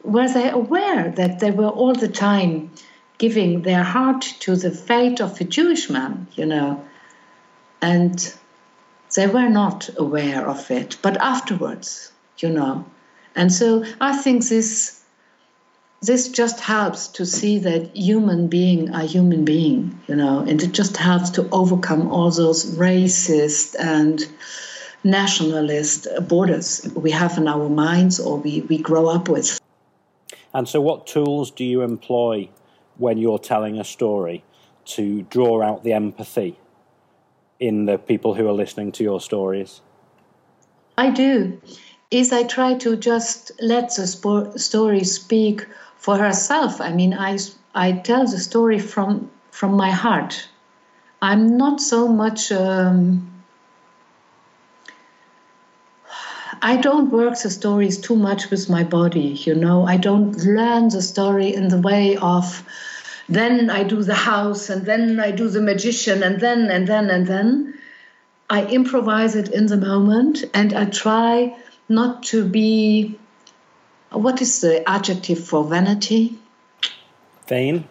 were 0.08 0.28
they 0.28 0.50
aware 0.50 1.12
that 1.12 1.39
they 1.39 1.52
were 1.52 1.70
all 1.70 1.93
the 1.93 2.08
time 2.08 2.72
giving 3.17 3.62
their 3.63 3.84
heart 3.84 4.22
to 4.39 4.56
the 4.56 4.72
fate 4.72 5.20
of 5.20 5.39
a 5.41 5.43
Jewish 5.43 5.89
man, 5.89 6.28
you 6.36 6.46
know? 6.46 6.86
And 7.82 8.34
they 9.15 9.28
were 9.28 9.50
not 9.50 9.89
aware 9.98 10.48
of 10.48 10.72
it, 10.72 10.98
but 11.02 11.17
afterwards, 11.17 12.12
you 12.38 12.50
know. 12.50 12.86
And 13.36 13.52
so 13.52 13.84
I 14.00 14.17
think 14.17 14.48
this 14.48 14.98
this 16.00 16.30
just 16.30 16.60
helps 16.60 17.08
to 17.08 17.26
see 17.26 17.58
that 17.58 17.96
human 17.96 18.48
being 18.48 18.93
are 18.93 19.02
human 19.02 19.43
being, 19.46 20.00
you 20.08 20.15
know, 20.15 20.39
and 20.39 20.62
it 20.62 20.72
just 20.72 20.96
helps 20.96 21.32
to 21.32 21.50
overcome 21.52 22.12
all 22.12 22.30
those 22.30 22.78
racist 22.78 23.76
and 23.80 24.24
nationalist 25.04 26.08
borders 26.28 26.88
we 26.96 27.10
have 27.10 27.38
in 27.39 27.48
our 27.48 27.67
minds 27.67 28.20
or 28.20 28.38
we, 28.38 28.62
we 28.62 28.78
grow 28.78 29.08
up 29.08 29.28
with. 29.28 29.60
And 30.58 30.67
so, 30.67 30.82
what 30.82 31.06
tools 31.06 31.52
do 31.52 31.63
you 31.63 31.84
employ 31.84 32.50
when 32.98 33.20
you're 33.20 33.38
telling 33.38 33.78
a 33.78 33.84
story 33.84 34.43
to 34.86 35.22
draw 35.22 35.62
out 35.62 35.84
the 35.84 35.93
empathy 35.93 36.58
in 37.60 37.86
the 37.86 38.00
people 38.00 38.34
who 38.34 38.48
are 38.48 38.54
listening 38.54 38.91
to 38.93 39.04
your 39.04 39.22
stories? 39.22 39.82
I 40.98 41.12
do. 41.12 41.62
Is 42.10 42.34
I 42.34 42.41
try 42.41 42.74
to 42.74 42.98
just 42.98 43.52
let 43.62 43.93
the 43.96 44.08
story 44.58 45.04
speak 45.04 45.67
for 45.96 46.17
herself. 46.17 46.82
I 46.82 46.91
mean, 46.91 47.13
I 47.13 47.38
I 47.76 47.91
tell 47.91 48.26
the 48.26 48.39
story 48.39 48.80
from 48.80 49.30
from 49.52 49.74
my 49.74 49.91
heart. 49.91 50.50
I'm 51.22 51.58
not 51.58 51.80
so 51.82 52.08
much. 52.08 52.52
Um, 52.52 53.37
I 56.62 56.78
don't 56.78 57.12
work 57.12 57.39
the 57.39 57.50
stories 57.50 57.98
too 58.00 58.15
much 58.15 58.50
with 58.50 58.70
my 58.70 58.84
body, 58.84 59.38
you 59.46 59.54
know. 59.54 59.86
I 59.86 59.98
don't 59.98 60.36
learn 60.38 60.89
the 60.89 61.02
story 61.02 61.54
in 61.54 61.67
the 61.67 61.80
way 61.80 62.17
of 62.17 62.63
then 63.30 63.70
I 63.70 63.84
do 63.84 64.02
the 64.02 64.15
house 64.15 64.70
and 64.70 64.86
then 64.86 65.20
I 65.20 65.32
do 65.32 65.50
the 65.50 65.62
magician 65.62 66.24
and 66.24 66.39
then 66.39 66.72
and 66.72 66.88
then 66.88 67.10
and 67.10 67.28
then. 67.28 67.74
I 68.50 68.65
improvise 68.65 69.36
it 69.36 69.50
in 69.50 69.65
the 69.65 69.78
moment 69.78 70.46
and 70.54 70.74
I 70.74 70.86
try 70.86 71.56
not 71.89 72.24
to 72.32 72.48
be 72.48 73.20
what 74.12 74.41
is 74.41 74.62
the 74.62 74.88
adjective 74.89 75.43
for 75.43 75.65
vanity? 75.65 76.39
Vain. 77.48 77.88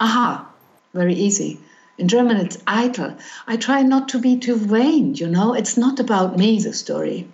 Aha, 0.00 0.46
very 0.92 1.14
easy. 1.14 1.58
In 1.96 2.08
German, 2.08 2.36
it's 2.36 2.58
eitel. 2.58 3.18
I 3.46 3.56
try 3.56 3.82
not 3.82 4.10
to 4.10 4.18
be 4.18 4.38
too 4.38 4.56
vain, 4.56 5.14
you 5.14 5.26
know. 5.26 5.54
It's 5.54 5.76
not 5.76 5.98
about 5.98 6.36
me, 6.36 6.60
the 6.60 6.72
story 6.72 7.26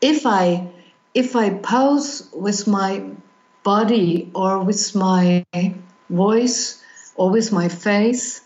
if 0.00 0.26
I 0.26 0.68
if 1.14 1.34
I 1.34 1.50
pose 1.50 2.28
with 2.32 2.66
my 2.66 3.02
body 3.64 4.30
or 4.34 4.62
with 4.62 4.94
my 4.94 5.44
voice 6.10 6.82
or 7.16 7.30
with 7.30 7.50
my 7.52 7.68
face, 7.68 8.42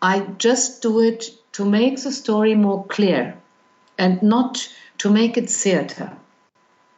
I 0.00 0.20
just 0.38 0.82
do 0.82 1.00
it 1.00 1.24
to 1.52 1.64
make 1.64 2.02
the 2.02 2.10
story 2.10 2.54
more 2.54 2.84
clear 2.86 3.38
and 3.98 4.22
not 4.22 4.68
to 4.98 5.10
make 5.10 5.36
it 5.36 5.48
theater. 5.48 6.16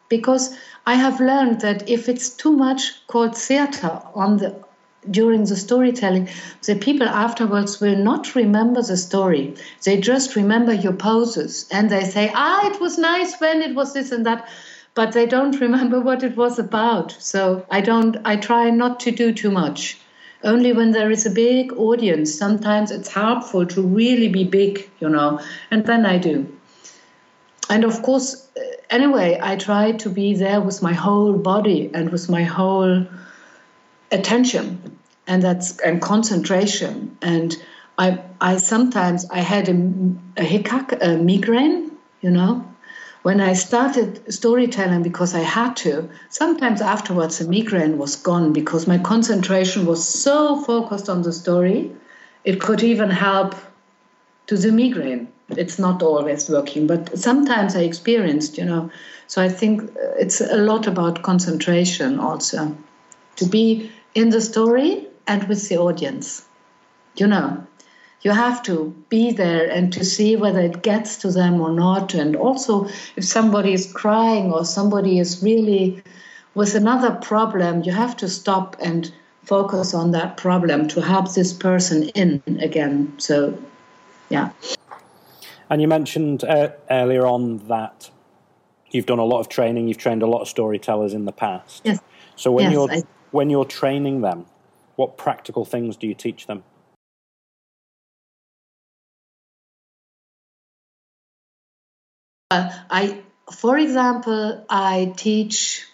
Because 0.08 0.56
I 0.86 0.94
have 0.94 1.20
learned 1.20 1.60
that 1.60 1.88
if 1.88 2.08
it's 2.08 2.30
too 2.30 2.52
much 2.52 3.06
called 3.08 3.36
theater 3.36 4.00
on 4.14 4.38
the 4.38 4.64
during 5.10 5.44
the 5.44 5.56
storytelling, 5.56 6.28
the 6.62 6.76
people 6.76 7.08
afterwards 7.08 7.80
will 7.80 7.96
not 7.96 8.34
remember 8.34 8.82
the 8.82 8.96
story. 8.96 9.54
They 9.84 10.00
just 10.00 10.36
remember 10.36 10.72
your 10.72 10.92
poses 10.92 11.66
and 11.70 11.90
they 11.90 12.04
say, 12.04 12.30
ah, 12.34 12.66
it 12.66 12.80
was 12.80 12.98
nice 12.98 13.38
when 13.40 13.62
it 13.62 13.74
was 13.74 13.92
this 13.92 14.12
and 14.12 14.26
that, 14.26 14.48
but 14.94 15.12
they 15.12 15.26
don't 15.26 15.60
remember 15.66 16.00
what 16.00 16.22
it 16.22 16.36
was 16.36 16.58
about. 16.58 17.16
So 17.18 17.64
I 17.70 17.80
don't, 17.80 18.16
I 18.24 18.36
try 18.36 18.70
not 18.70 19.00
to 19.00 19.10
do 19.10 19.32
too 19.32 19.50
much. 19.50 19.98
Only 20.42 20.72
when 20.74 20.90
there 20.90 21.10
is 21.10 21.24
a 21.24 21.30
big 21.30 21.72
audience, 21.72 22.34
sometimes 22.34 22.90
it's 22.90 23.08
helpful 23.08 23.64
to 23.64 23.80
really 23.80 24.28
be 24.28 24.44
big, 24.44 24.90
you 25.00 25.08
know, 25.08 25.40
and 25.70 25.86
then 25.86 26.04
I 26.04 26.18
do. 26.18 26.46
And 27.70 27.84
of 27.84 28.02
course, 28.02 28.46
anyway, 28.90 29.38
I 29.42 29.56
try 29.56 29.92
to 29.92 30.10
be 30.10 30.34
there 30.34 30.60
with 30.60 30.82
my 30.82 30.92
whole 30.92 31.32
body 31.32 31.90
and 31.94 32.10
with 32.10 32.28
my 32.28 32.42
whole 32.42 33.06
attention 34.14 34.98
and 35.26 35.42
that's 35.42 35.78
and 35.80 36.00
concentration. 36.00 37.16
And 37.22 37.56
i 37.98 38.20
i 38.40 38.56
sometimes 38.56 39.26
i 39.30 39.38
had 39.38 39.68
a, 39.68 39.76
a 40.36 40.44
hiccup 40.44 40.92
a 41.00 41.16
migraine 41.16 41.90
you 42.20 42.30
know. 42.30 42.64
When 43.22 43.40
i 43.40 43.54
started 43.54 44.32
storytelling 44.32 45.02
because 45.02 45.34
i 45.34 45.40
had 45.40 45.76
to 45.76 46.10
sometimes 46.28 46.80
afterwards 46.80 47.38
the 47.38 47.48
migraine 47.48 47.96
was 47.98 48.16
gone 48.16 48.52
because 48.52 48.86
my 48.86 48.98
concentration 48.98 49.86
was 49.86 50.06
so 50.06 50.60
focused 50.60 51.08
on 51.08 51.22
the 51.22 51.32
story 51.32 51.92
it 52.44 52.60
could 52.60 52.82
even 52.82 53.10
help 53.10 53.54
to 54.46 54.58
the 54.58 54.70
migraine. 54.70 55.28
It's 55.48 55.78
not 55.78 56.02
always 56.02 56.50
working 56.50 56.86
but 56.86 57.18
sometimes 57.18 57.76
i 57.76 57.80
experienced 57.80 58.58
you 58.58 58.64
know. 58.64 58.90
So 59.26 59.42
i 59.42 59.48
think 59.48 59.82
uh, 59.82 60.22
it's 60.24 60.40
a 60.40 60.56
lot 60.56 60.86
about 60.86 61.22
concentration 61.22 62.18
also. 62.18 62.76
To 63.36 63.46
be 63.46 63.90
in 64.14 64.30
the 64.30 64.40
story 64.40 65.06
and 65.26 65.46
with 65.48 65.68
the 65.68 65.78
audience. 65.78 66.44
You 67.16 67.26
know, 67.26 67.66
you 68.22 68.30
have 68.30 68.62
to 68.64 68.94
be 69.08 69.32
there 69.32 69.70
and 69.70 69.92
to 69.92 70.04
see 70.04 70.34
whether 70.36 70.60
it 70.60 70.82
gets 70.82 71.18
to 71.18 71.30
them 71.30 71.60
or 71.60 71.72
not. 71.72 72.14
And 72.14 72.34
also, 72.34 72.88
if 73.16 73.24
somebody 73.24 73.72
is 73.72 73.92
crying 73.92 74.52
or 74.52 74.64
somebody 74.64 75.18
is 75.18 75.42
really 75.42 76.02
with 76.54 76.74
another 76.74 77.12
problem, 77.12 77.82
you 77.82 77.92
have 77.92 78.16
to 78.18 78.28
stop 78.28 78.76
and 78.80 79.12
focus 79.44 79.92
on 79.92 80.12
that 80.12 80.36
problem 80.36 80.88
to 80.88 81.02
help 81.02 81.34
this 81.34 81.52
person 81.52 82.08
in 82.10 82.42
again. 82.62 83.12
So, 83.18 83.58
yeah. 84.30 84.50
And 85.68 85.82
you 85.82 85.88
mentioned 85.88 86.44
uh, 86.44 86.70
earlier 86.90 87.26
on 87.26 87.58
that 87.68 88.10
you've 88.90 89.06
done 89.06 89.18
a 89.18 89.24
lot 89.24 89.40
of 89.40 89.48
training, 89.48 89.88
you've 89.88 89.98
trained 89.98 90.22
a 90.22 90.26
lot 90.26 90.40
of 90.40 90.48
storytellers 90.48 91.12
in 91.12 91.24
the 91.24 91.32
past. 91.32 91.82
Yes. 91.84 92.00
So 92.36 92.52
when 92.52 92.64
yes, 92.64 92.72
you're 92.72 92.90
I- 92.90 93.02
when 93.34 93.50
you're 93.50 93.64
training 93.64 94.20
them, 94.20 94.46
what 94.94 95.18
practical 95.18 95.64
things 95.64 95.96
do 95.96 96.06
you 96.06 96.14
teach 96.14 96.46
them? 96.46 96.62
Uh, 102.52 102.70
I, 102.88 103.24
for 103.52 103.76
example, 103.76 104.64
I 104.70 105.12
teach 105.16 105.84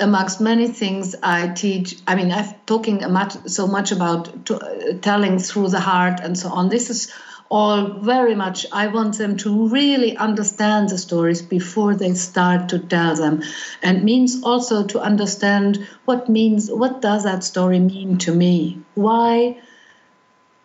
amongst 0.00 0.40
many 0.40 0.68
things. 0.68 1.14
I 1.22 1.48
teach. 1.48 1.96
I 2.06 2.14
mean, 2.14 2.32
I'm 2.32 2.54
talking 2.64 3.02
much, 3.12 3.34
so 3.46 3.66
much 3.66 3.92
about 3.92 4.46
to, 4.46 4.56
uh, 4.56 4.98
telling 5.02 5.38
through 5.38 5.68
the 5.68 5.80
heart 5.80 6.20
and 6.20 6.38
so 6.38 6.48
on. 6.48 6.70
This 6.70 6.88
is 6.88 7.12
all 7.50 8.00
very 8.00 8.34
much. 8.34 8.66
I 8.72 8.86
want 8.88 9.18
them 9.18 9.36
to 9.38 9.68
really 9.68 10.16
understand 10.16 10.88
the 10.88 10.98
stories 10.98 11.42
before 11.42 11.94
they 11.94 12.14
start 12.14 12.68
to 12.70 12.78
tell 12.78 13.14
them, 13.14 13.42
and 13.82 14.04
means 14.04 14.42
also 14.42 14.86
to 14.86 15.00
understand 15.00 15.86
what 16.04 16.28
means. 16.28 16.70
What 16.70 17.00
does 17.00 17.24
that 17.24 17.44
story 17.44 17.80
mean 17.80 18.18
to 18.18 18.34
me? 18.34 18.82
Why 18.94 19.58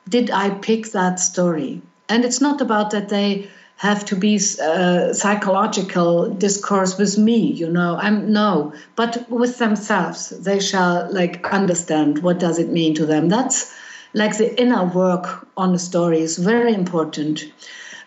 did 0.07 0.31
I 0.31 0.49
pick 0.49 0.91
that 0.91 1.19
story? 1.19 1.81
And 2.07 2.25
it's 2.25 2.41
not 2.41 2.61
about 2.61 2.91
that 2.91 3.09
they 3.09 3.49
have 3.79 4.03
to 4.03 4.15
be 4.15 4.35
uh, 4.61 5.13
psychological 5.13 6.29
discourse 6.31 6.97
with 6.97 7.17
me 7.17 7.37
you 7.37 7.69
know 7.69 7.97
i'm 8.01 8.31
no 8.33 8.73
but 8.97 9.25
with 9.29 9.57
themselves 9.57 10.31
they 10.31 10.59
shall 10.59 11.07
like 11.13 11.45
understand 11.53 12.21
what 12.21 12.39
does 12.39 12.59
it 12.59 12.67
mean 12.69 12.93
to 12.93 13.05
them 13.05 13.29
that's 13.29 13.73
like 14.13 14.37
the 14.37 14.59
inner 14.61 14.85
work 14.85 15.47
on 15.55 15.71
the 15.73 15.79
story 15.79 16.19
is 16.19 16.37
very 16.37 16.73
important 16.73 17.45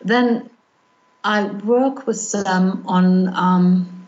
then 0.05 0.49
i 1.25 1.45
work 1.45 2.07
with 2.07 2.33
them 2.33 2.83
on 2.87 3.29
um, 3.35 4.07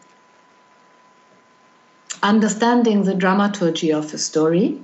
understanding 2.22 3.04
the 3.04 3.14
dramaturgy 3.14 3.92
of 3.92 4.12
a 4.14 4.18
story 4.18 4.80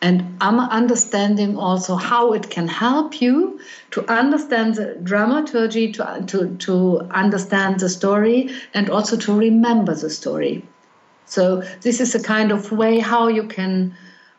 and 0.00 0.36
I'm 0.40 0.60
understanding 0.60 1.56
also 1.56 1.96
how 1.96 2.32
it 2.32 2.50
can 2.50 2.68
help 2.68 3.20
you 3.20 3.60
to 3.90 4.08
understand 4.08 4.76
the 4.76 4.94
dramaturgy, 5.02 5.92
to, 5.92 6.24
to, 6.28 6.56
to 6.56 7.00
understand 7.10 7.80
the 7.80 7.88
story, 7.88 8.50
and 8.74 8.90
also 8.90 9.16
to 9.16 9.36
remember 9.36 9.94
the 9.94 10.10
story. 10.10 10.64
So, 11.26 11.62
this 11.82 12.00
is 12.00 12.14
a 12.14 12.22
kind 12.22 12.52
of 12.52 12.70
way 12.70 13.00
how 13.00 13.28
you 13.28 13.48
can 13.48 13.96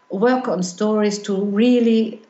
work 0.09 0.47
on 0.47 0.63
stories 0.63 1.19
to 1.23 1.35
really 1.35 2.21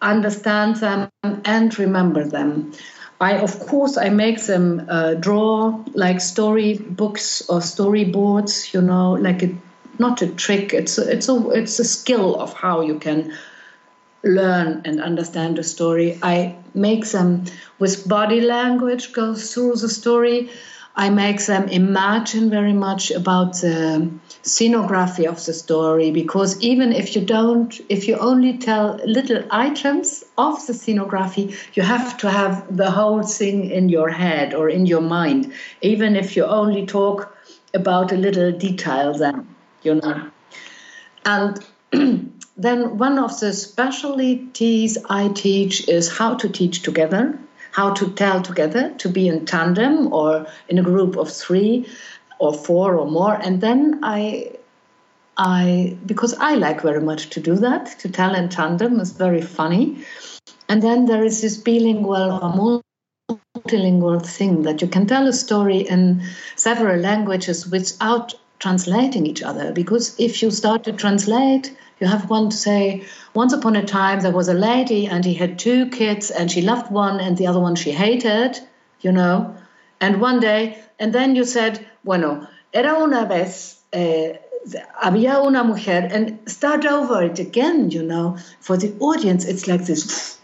understand 0.00 0.76
them 0.76 1.08
and 1.22 1.78
remember 1.78 2.24
them. 2.24 2.72
I, 3.20 3.38
of 3.38 3.58
course, 3.60 3.96
I 3.96 4.10
make 4.10 4.42
them 4.44 4.86
uh, 4.88 5.14
draw 5.14 5.82
like 5.94 6.20
story 6.20 6.78
books 6.78 7.48
or 7.48 7.60
storyboards, 7.60 8.74
you 8.74 8.82
know, 8.82 9.12
like 9.12 9.42
a 9.42 9.54
not 9.98 10.20
a 10.20 10.26
trick. 10.26 10.74
It's 10.74 10.98
a, 10.98 11.10
it's 11.10 11.28
a 11.28 11.48
it's 11.50 11.78
a 11.78 11.84
skill 11.84 12.36
of 12.36 12.52
how 12.52 12.82
you 12.82 12.98
can 12.98 13.32
learn 14.22 14.82
and 14.84 15.00
understand 15.00 15.58
a 15.58 15.62
story. 15.62 16.18
I 16.22 16.56
make 16.74 17.06
them 17.06 17.44
with 17.78 18.06
body 18.06 18.40
language 18.42 19.12
go 19.12 19.34
through 19.34 19.76
the 19.76 19.88
story. 19.88 20.50
I 20.98 21.10
make 21.10 21.44
them 21.44 21.68
imagine 21.68 22.48
very 22.48 22.72
much 22.72 23.10
about 23.10 23.60
the 23.60 24.10
scenography 24.42 25.26
of 25.26 25.44
the 25.44 25.52
story 25.52 26.10
because 26.10 26.58
even 26.62 26.92
if 26.92 27.14
you 27.14 27.22
don't, 27.22 27.78
if 27.90 28.08
you 28.08 28.16
only 28.16 28.56
tell 28.56 28.98
little 29.04 29.44
items 29.50 30.24
of 30.38 30.66
the 30.66 30.72
scenography, 30.72 31.54
you 31.74 31.82
have 31.82 32.16
to 32.18 32.30
have 32.30 32.76
the 32.76 32.90
whole 32.90 33.22
thing 33.22 33.70
in 33.70 33.90
your 33.90 34.08
head 34.08 34.54
or 34.54 34.70
in 34.70 34.86
your 34.86 35.02
mind, 35.02 35.52
even 35.82 36.16
if 36.16 36.34
you 36.34 36.44
only 36.44 36.86
talk 36.86 37.36
about 37.74 38.10
a 38.12 38.16
little 38.16 38.50
detail 38.52 39.12
then 39.12 39.46
you 39.86 39.94
know. 39.94 40.30
And 41.24 41.64
then 42.56 42.98
one 42.98 43.18
of 43.18 43.38
the 43.40 43.52
specialties 43.52 44.98
I 45.08 45.28
teach 45.28 45.88
is 45.88 46.18
how 46.18 46.34
to 46.34 46.48
teach 46.48 46.82
together, 46.82 47.38
how 47.76 47.92
to 47.92 48.10
tell 48.12 48.40
together, 48.40 48.90
to 48.96 49.08
be 49.08 49.28
in 49.28 49.44
tandem 49.44 50.10
or 50.10 50.46
in 50.70 50.78
a 50.78 50.82
group 50.82 51.14
of 51.14 51.30
three 51.30 51.86
or 52.38 52.54
four 52.54 52.96
or 52.96 53.06
more. 53.06 53.34
And 53.34 53.60
then 53.60 54.00
I 54.02 54.52
I 55.36 55.98
because 56.06 56.32
I 56.40 56.54
like 56.54 56.80
very 56.80 57.02
much 57.02 57.28
to 57.30 57.40
do 57.40 57.54
that, 57.56 57.98
to 57.98 58.08
tell 58.08 58.34
in 58.34 58.48
tandem 58.48 58.98
is 58.98 59.12
very 59.12 59.42
funny. 59.42 60.02
And 60.70 60.82
then 60.82 61.04
there 61.04 61.22
is 61.22 61.42
this 61.42 61.58
bilingual 61.58 62.32
or 62.42 62.50
multilingual 63.60 64.24
thing 64.24 64.62
that 64.62 64.80
you 64.80 64.88
can 64.88 65.06
tell 65.06 65.28
a 65.28 65.34
story 65.34 65.80
in 65.80 66.22
several 66.56 66.98
languages 66.98 67.66
without 67.70 68.32
translating 68.58 69.26
each 69.26 69.42
other 69.42 69.70
because 69.70 70.18
if 70.18 70.42
you 70.42 70.50
start 70.50 70.82
to 70.84 70.92
translate 70.92 71.76
you 72.00 72.06
have 72.06 72.28
one 72.28 72.50
to 72.50 72.56
say 72.56 73.04
once 73.34 73.52
upon 73.52 73.76
a 73.76 73.84
time 73.84 74.20
there 74.20 74.32
was 74.32 74.48
a 74.48 74.54
lady 74.54 75.06
and 75.06 75.24
he 75.24 75.34
had 75.34 75.58
two 75.58 75.86
kids 75.86 76.30
and 76.30 76.50
she 76.50 76.62
loved 76.62 76.90
one 76.90 77.20
and 77.20 77.36
the 77.36 77.46
other 77.46 77.60
one 77.60 77.74
she 77.74 77.92
hated 77.92 78.58
you 79.00 79.12
know? 79.12 79.54
And 80.00 80.20
one 80.20 80.40
day 80.40 80.78
and 80.98 81.12
then 81.12 81.36
you 81.36 81.44
said 81.44 81.86
bueno 82.04 82.46
era 82.72 82.94
una 83.02 83.26
vez 83.26 83.78
eh, 83.92 84.36
había 85.02 85.44
una 85.44 85.64
mujer 85.64 86.08
and 86.10 86.38
start 86.46 86.84
over 86.84 87.22
it 87.22 87.38
again 87.38 87.90
you 87.90 88.02
know? 88.02 88.36
For 88.60 88.76
the 88.76 88.94
audience 89.00 89.44
it's 89.44 89.66
like 89.66 89.86
this. 89.86 90.38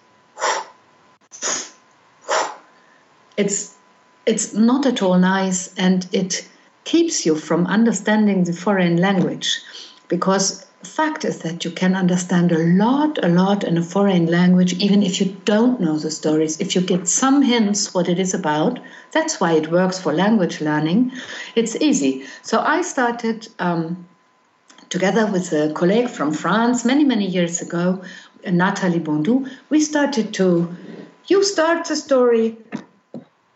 It's 3.37 3.75
it's 4.27 4.55
not 4.55 4.87
at 4.87 5.03
all 5.03 5.19
nice 5.19 5.75
and 5.77 6.07
it 6.13 6.49
keeps 6.85 7.27
you 7.27 7.37
from 7.37 7.67
understanding 7.67 8.45
the 8.45 8.53
foreign 8.53 8.97
language 8.97 9.61
because 10.09 10.67
fact 10.87 11.25
is 11.25 11.39
that 11.41 11.65
you 11.65 11.71
can 11.71 11.95
understand 11.95 12.53
a 12.53 12.59
lot 12.59 13.19
a 13.23 13.29
lot 13.29 13.65
in 13.65 13.79
a 13.79 13.83
foreign 13.83 14.27
language 14.27 14.75
even 14.75 15.03
if 15.03 15.21
you 15.21 15.37
don't 15.45 15.81
know 15.81 15.99
the 15.99 16.11
stories. 16.11 16.61
If 16.61 16.75
you 16.75 16.81
get 16.81 17.09
some 17.09 17.43
hints 17.43 17.95
what 17.95 18.09
it 18.09 18.19
is 18.19 18.35
about 18.35 18.79
that's 19.11 19.41
why 19.41 19.53
it 19.53 19.71
works 19.71 19.99
for 19.99 20.13
language 20.13 20.61
learning. 20.61 21.13
It's 21.55 21.77
easy. 21.77 22.25
So 22.43 22.61
i 22.61 22.83
started 22.83 23.49
um, 23.59 24.07
together 24.89 25.27
with 25.27 25.53
a 25.53 25.73
colleague 25.73 26.09
from 26.11 26.33
france 26.33 26.85
many 26.85 27.05
many 27.05 27.27
years 27.27 27.61
ago 27.63 28.03
natalie 28.47 29.01
bondou 29.01 29.37
we 29.71 29.81
started 29.81 30.35
to 30.35 30.49
you 31.27 31.43
start 31.43 31.87
the 31.87 31.97
story 31.97 32.59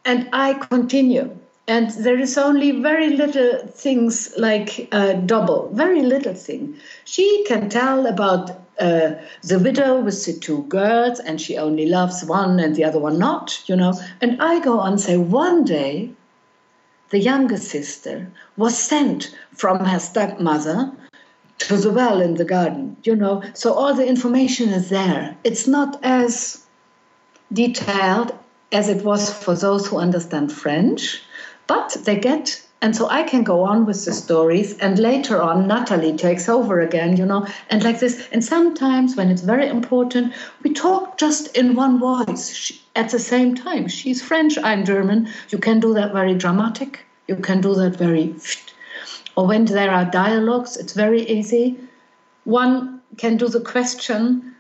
and 0.05 0.29
i 0.33 0.55
continue 0.55 1.27
and 1.69 1.91
there 1.91 2.19
is 2.19 2.39
only 2.39 2.81
very 2.81 3.11
little 3.17 3.67
things 3.69 4.33
like 4.37 4.89
uh, 4.93 5.15
double, 5.15 5.71
very 5.73 6.03
little 6.03 6.35
thing. 6.35 6.77
She 7.05 7.45
can 7.45 7.69
tell 7.69 8.07
about 8.07 8.51
uh, 8.79 9.15
the 9.43 9.59
widow 9.59 10.01
with 10.01 10.25
the 10.25 10.35
two 10.35 10.63
girls, 10.65 11.19
and 11.19 11.41
she 11.41 11.57
only 11.57 11.87
loves 11.87 12.25
one 12.25 12.61
and 12.61 12.77
the 12.77 12.85
other 12.85 13.01
one 13.01 13.19
not, 13.19 13.63
you 13.67 13.75
know. 13.75 13.95
And 14.21 14.41
I 14.41 14.61
go 14.61 14.79
on 14.79 14.99
say 14.99 15.17
one 15.17 15.65
day, 15.65 16.11
the 17.11 17.19
younger 17.19 17.57
sister 17.57 18.31
was 18.57 18.77
sent 18.77 19.37
from 19.55 19.85
her 19.85 19.99
stepmother 19.99 20.93
to 21.59 21.77
the 21.77 21.91
well 21.91 22.21
in 22.21 22.35
the 22.35 22.45
garden, 22.45 22.97
you 23.05 23.17
know. 23.17 23.43
So 23.55 23.73
all 23.73 23.95
the 23.95 24.07
information 24.07 24.69
is 24.69 24.89
there. 24.89 25.37
It's 25.43 25.67
not 25.67 25.99
as 26.05 26.65
detailed 27.53 28.37
as 28.73 28.89
it 28.89 29.05
was 29.05 29.33
for 29.33 29.55
those 29.55 29.87
who 29.87 29.99
understand 29.99 30.53
French, 30.53 31.23
but 31.67 31.97
they 32.05 32.17
get 32.17 32.67
and 32.83 32.95
so 32.95 33.09
I 33.09 33.23
can 33.23 33.43
go 33.43 33.63
on 33.63 33.87
with 33.87 34.05
the 34.05 34.13
stories, 34.13 34.77
and 34.79 34.99
later 34.99 35.41
on, 35.41 35.67
Natalie 35.67 36.17
takes 36.17 36.47
over 36.47 36.81
again, 36.81 37.17
you 37.17 37.25
know, 37.25 37.47
and 37.71 37.83
like 37.83 38.01
this. 38.01 38.29
And 38.31 38.45
sometimes, 38.45 39.17
when 39.17 39.31
it's 39.31 39.41
very 39.41 39.67
important, 39.67 40.35
we 40.63 40.75
talk 40.75 41.17
just 41.17 41.57
in 41.57 41.75
one 41.75 41.99
voice 41.99 42.55
she, 42.55 42.81
at 42.95 43.11
the 43.11 43.19
same 43.19 43.55
time. 43.55 43.89
She's 43.89 44.23
French, 44.23 44.59
I'm 44.59 44.85
German. 44.85 45.29
You 45.49 45.59
can 45.59 45.81
do 45.81 45.95
that 45.95 46.13
very 46.13 46.35
dramatic, 46.35 47.07
you 47.29 47.37
can 47.37 47.63
do 47.63 47.75
that 47.75 47.97
very. 47.97 48.35
Or 49.37 49.47
when 49.47 49.65
there 49.65 49.91
are 49.91 50.05
dialogues, 50.05 50.77
it's 50.77 50.93
very 50.93 51.23
easy. 51.23 51.79
One 52.45 53.01
can 53.17 53.39
do 53.39 53.49
the 53.49 53.61
question 53.61 54.55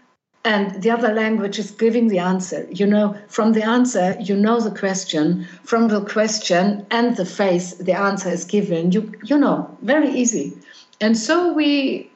and 0.46 0.80
the 0.80 0.90
other 0.90 1.12
language 1.12 1.58
is 1.58 1.72
giving 1.72 2.06
the 2.06 2.20
answer. 2.20 2.68
You 2.70 2.86
know, 2.86 3.16
from 3.26 3.52
the 3.52 3.64
answer, 3.64 4.16
you 4.20 4.36
know 4.36 4.60
the 4.60 4.70
question. 4.70 5.44
From 5.64 5.88
the 5.88 6.02
question 6.04 6.86
and 6.92 7.16
the 7.16 7.24
face, 7.24 7.74
the 7.74 7.94
answer 7.94 8.28
is 8.28 8.44
given. 8.44 8.92
You, 8.92 9.12
you 9.24 9.36
know, 9.36 9.76
very 9.82 10.08
easy. 10.08 10.56
And 11.00 11.18
so 11.18 11.52
we, 11.52 12.12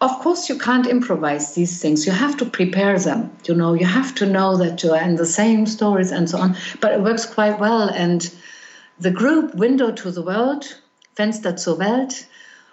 of 0.00 0.18
course, 0.20 0.48
you 0.48 0.58
can't 0.58 0.86
improvise 0.86 1.54
these 1.54 1.78
things. 1.78 2.06
You 2.06 2.12
have 2.12 2.38
to 2.38 2.46
prepare 2.46 2.98
them. 2.98 3.30
You 3.44 3.54
know, 3.54 3.74
you 3.74 3.84
have 3.84 4.14
to 4.14 4.24
know 4.24 4.56
that 4.56 4.82
you 4.82 4.92
are 4.92 5.02
in 5.02 5.16
the 5.16 5.26
same 5.26 5.66
stories 5.66 6.12
and 6.12 6.30
so 6.30 6.38
on. 6.38 6.56
But 6.80 6.94
it 6.94 7.02
works 7.02 7.26
quite 7.26 7.60
well. 7.60 7.90
And 7.90 8.34
the 8.98 9.10
group 9.10 9.54
Window 9.54 9.92
to 9.92 10.10
the 10.10 10.22
World, 10.22 10.64
Fenster 11.16 11.58
zur 11.58 11.76
Welt, 11.76 12.26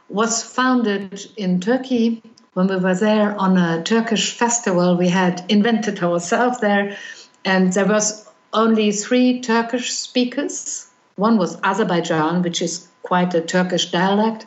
was 0.08 0.42
founded 0.42 1.30
in 1.36 1.60
Turkey 1.60 2.24
when 2.54 2.68
we 2.68 2.78
were 2.78 2.96
there 2.96 3.36
on 3.38 3.58
a 3.58 3.84
Turkish 3.84 4.38
festival, 4.38 4.96
we 4.98 5.10
had 5.10 5.44
invented 5.50 6.04
ourselves 6.04 6.60
there, 6.60 6.98
and 7.44 7.74
there 7.74 7.88
was 7.88 8.30
only 8.54 8.92
three 8.92 9.42
Turkish 9.42 9.92
speakers. 9.92 10.88
One 11.16 11.38
was 11.38 11.58
Azerbaijan, 11.64 12.44
which 12.44 12.62
is 12.62 12.88
quite 13.02 13.34
a 13.34 13.42
Turkish 13.42 13.92
dialect, 13.92 14.46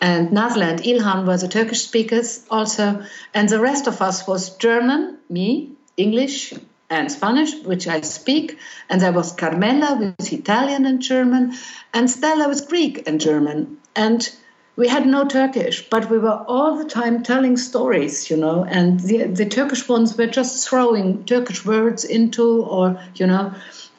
and 0.00 0.30
Nazla 0.30 0.64
and 0.72 0.80
Ilhan 0.80 1.26
were 1.26 1.38
the 1.38 1.48
Turkish 1.48 1.82
speakers 1.82 2.44
also, 2.50 3.02
and 3.32 3.48
the 3.48 3.60
rest 3.60 3.86
of 3.86 4.02
us 4.02 4.26
was 4.26 4.56
German, 4.56 5.18
me, 5.30 5.72
English, 5.96 6.52
and 6.90 7.10
Spanish, 7.10 7.54
which 7.64 7.88
I 7.88 8.00
speak, 8.02 8.58
and 8.88 9.00
there 9.00 9.12
was 9.12 9.32
Carmela 9.32 9.96
with 9.96 10.32
Italian 10.32 10.84
and 10.86 11.00
German, 11.00 11.54
and 11.94 12.10
Stella 12.10 12.48
with 12.48 12.68
Greek 12.68 13.08
and 13.08 13.20
German, 13.20 13.78
and 13.94 14.28
we 14.76 14.88
had 14.88 15.06
no 15.06 15.24
Turkish, 15.24 15.88
but 15.88 16.10
we 16.10 16.18
were 16.18 16.44
all 16.46 16.76
the 16.76 16.84
time 16.84 17.22
telling 17.22 17.56
stories, 17.56 18.28
you 18.30 18.36
know, 18.36 18.64
and 18.64 19.00
the, 19.00 19.24
the 19.24 19.46
Turkish 19.46 19.88
ones 19.88 20.16
were 20.16 20.26
just 20.26 20.68
throwing 20.68 21.24
Turkish 21.24 21.64
words 21.64 22.04
into, 22.04 22.62
or, 22.62 23.00
you 23.14 23.26
know, 23.26 23.54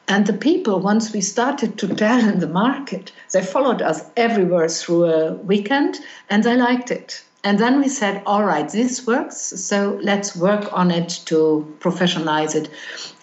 and 0.06 0.26
the 0.26 0.32
people, 0.32 0.80
once 0.80 1.12
we 1.12 1.20
started 1.20 1.78
to 1.78 1.94
tell 1.94 2.20
in 2.26 2.38
the 2.38 2.48
market, 2.48 3.12
they 3.32 3.42
followed 3.42 3.82
us 3.82 4.08
everywhere 4.16 4.68
through 4.68 5.04
a 5.04 5.34
weekend 5.34 5.98
and 6.30 6.44
they 6.44 6.56
liked 6.56 6.90
it. 6.90 7.22
And 7.44 7.58
then 7.58 7.80
we 7.80 7.88
said, 7.88 8.22
all 8.24 8.44
right, 8.44 8.68
this 8.68 9.06
works, 9.06 9.36
so 9.36 9.98
let's 10.02 10.34
work 10.34 10.72
on 10.72 10.90
it 10.90 11.20
to 11.26 11.76
professionalize 11.80 12.54
it. 12.54 12.70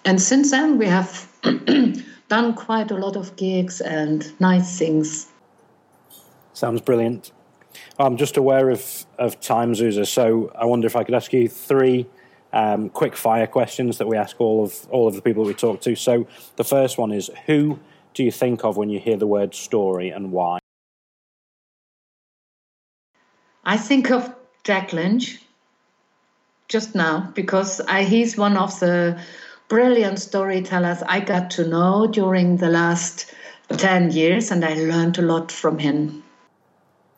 And 0.04 0.20
since 0.22 0.50
then, 0.50 0.78
we 0.78 0.86
have 0.86 1.28
done 2.28 2.54
quite 2.54 2.90
a 2.90 2.96
lot 2.96 3.16
of 3.16 3.36
gigs 3.36 3.80
and 3.80 4.32
nice 4.40 4.78
things. 4.78 5.26
Sounds 6.54 6.80
brilliant. 6.80 7.32
I'm 7.98 8.16
just 8.16 8.36
aware 8.36 8.70
of, 8.70 9.06
of 9.18 9.40
time, 9.40 9.72
Zuza, 9.72 10.06
so 10.06 10.52
I 10.54 10.66
wonder 10.66 10.86
if 10.86 10.96
I 10.96 11.04
could 11.04 11.14
ask 11.14 11.32
you 11.32 11.48
three 11.48 12.06
um, 12.52 12.90
quick 12.90 13.16
fire 13.16 13.46
questions 13.46 13.98
that 13.98 14.06
we 14.06 14.16
ask 14.16 14.40
all 14.40 14.64
of 14.64 14.86
all 14.90 15.08
of 15.08 15.14
the 15.14 15.22
people 15.22 15.44
we 15.44 15.54
talk 15.54 15.80
to. 15.82 15.96
So 15.96 16.26
the 16.56 16.64
first 16.64 16.98
one 16.98 17.12
is 17.12 17.30
who 17.46 17.78
do 18.14 18.22
you 18.22 18.30
think 18.30 18.64
of 18.64 18.76
when 18.76 18.88
you 18.88 18.98
hear 18.98 19.16
the 19.16 19.26
word 19.26 19.54
story 19.54 20.10
and 20.10 20.32
why? 20.32 20.58
I 23.64 23.76
think 23.76 24.10
of 24.10 24.34
Jack 24.64 24.92
Lynch 24.92 25.38
just 26.68 26.94
now 26.94 27.30
because 27.34 27.80
I, 27.80 28.04
he's 28.04 28.36
one 28.36 28.56
of 28.56 28.78
the 28.80 29.20
brilliant 29.68 30.18
storytellers 30.18 31.02
I 31.02 31.20
got 31.20 31.50
to 31.52 31.66
know 31.66 32.06
during 32.06 32.58
the 32.58 32.68
last 32.68 33.34
10 33.68 34.12
years, 34.12 34.50
and 34.50 34.64
I 34.64 34.74
learned 34.74 35.18
a 35.18 35.22
lot 35.22 35.50
from 35.50 35.78
him. 35.78 36.22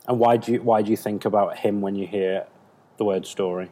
And 0.08 0.18
why 0.18 0.38
do 0.38 0.52
you 0.52 0.62
why 0.62 0.80
do 0.82 0.90
you 0.90 0.96
think 0.96 1.26
about 1.26 1.58
him 1.58 1.82
when 1.82 1.94
you 1.94 2.06
hear 2.06 2.46
the 2.96 3.04
word 3.04 3.26
story? 3.26 3.70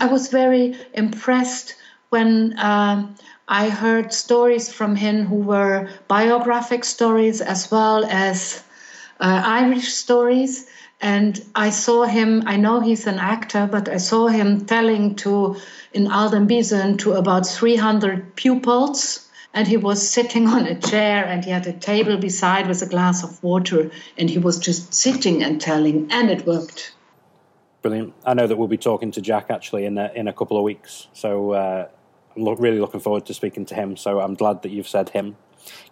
I 0.00 0.06
was 0.06 0.28
very 0.28 0.74
impressed 0.94 1.76
when 2.08 2.58
um, 2.58 3.14
I 3.46 3.68
heard 3.68 4.12
stories 4.12 4.72
from 4.72 4.96
him 4.96 5.26
who 5.26 5.36
were 5.36 5.90
biographic 6.08 6.84
stories 6.84 7.42
as 7.42 7.70
well 7.70 8.04
as 8.06 8.62
uh, 9.20 9.42
Irish 9.44 9.92
stories. 9.92 10.66
And 11.00 11.38
I 11.54 11.68
saw 11.68 12.04
him, 12.04 12.44
I 12.46 12.56
know 12.56 12.80
he's 12.80 13.06
an 13.06 13.18
actor, 13.18 13.68
but 13.70 13.90
I 13.90 13.98
saw 13.98 14.28
him 14.28 14.64
telling 14.64 15.16
to, 15.16 15.56
in 15.92 16.10
Alden 16.10 16.46
Biesen, 16.46 16.98
to 17.00 17.12
about 17.12 17.46
300 17.46 18.34
pupils 18.36 19.23
and 19.54 19.68
he 19.68 19.76
was 19.76 20.06
sitting 20.06 20.48
on 20.48 20.66
a 20.66 20.74
chair 20.74 21.24
and 21.24 21.44
he 21.44 21.50
had 21.50 21.66
a 21.66 21.72
table 21.72 22.18
beside 22.18 22.66
with 22.66 22.82
a 22.82 22.86
glass 22.86 23.22
of 23.22 23.42
water 23.42 23.90
and 24.18 24.28
he 24.28 24.38
was 24.38 24.58
just 24.58 24.92
sitting 24.92 25.42
and 25.42 25.60
telling 25.60 26.10
and 26.10 26.28
it 26.28 26.44
worked. 26.44 26.92
Brilliant. 27.80 28.14
I 28.26 28.34
know 28.34 28.46
that 28.46 28.56
we'll 28.56 28.68
be 28.68 28.76
talking 28.76 29.12
to 29.12 29.20
jack 29.20 29.46
actually 29.50 29.84
in 29.84 29.96
a, 29.96 30.10
in 30.14 30.26
a 30.26 30.32
couple 30.32 30.56
of 30.56 30.64
weeks. 30.64 31.06
So 31.12 31.52
uh, 31.52 31.88
i'm 32.34 32.42
lo- 32.42 32.56
really 32.56 32.80
looking 32.80 33.00
forward 33.00 33.26
to 33.26 33.34
speaking 33.34 33.64
to 33.66 33.74
him. 33.74 33.96
So 33.96 34.20
i'm 34.20 34.34
glad 34.34 34.62
that 34.62 34.70
you've 34.70 34.88
said 34.88 35.10
him. 35.10 35.36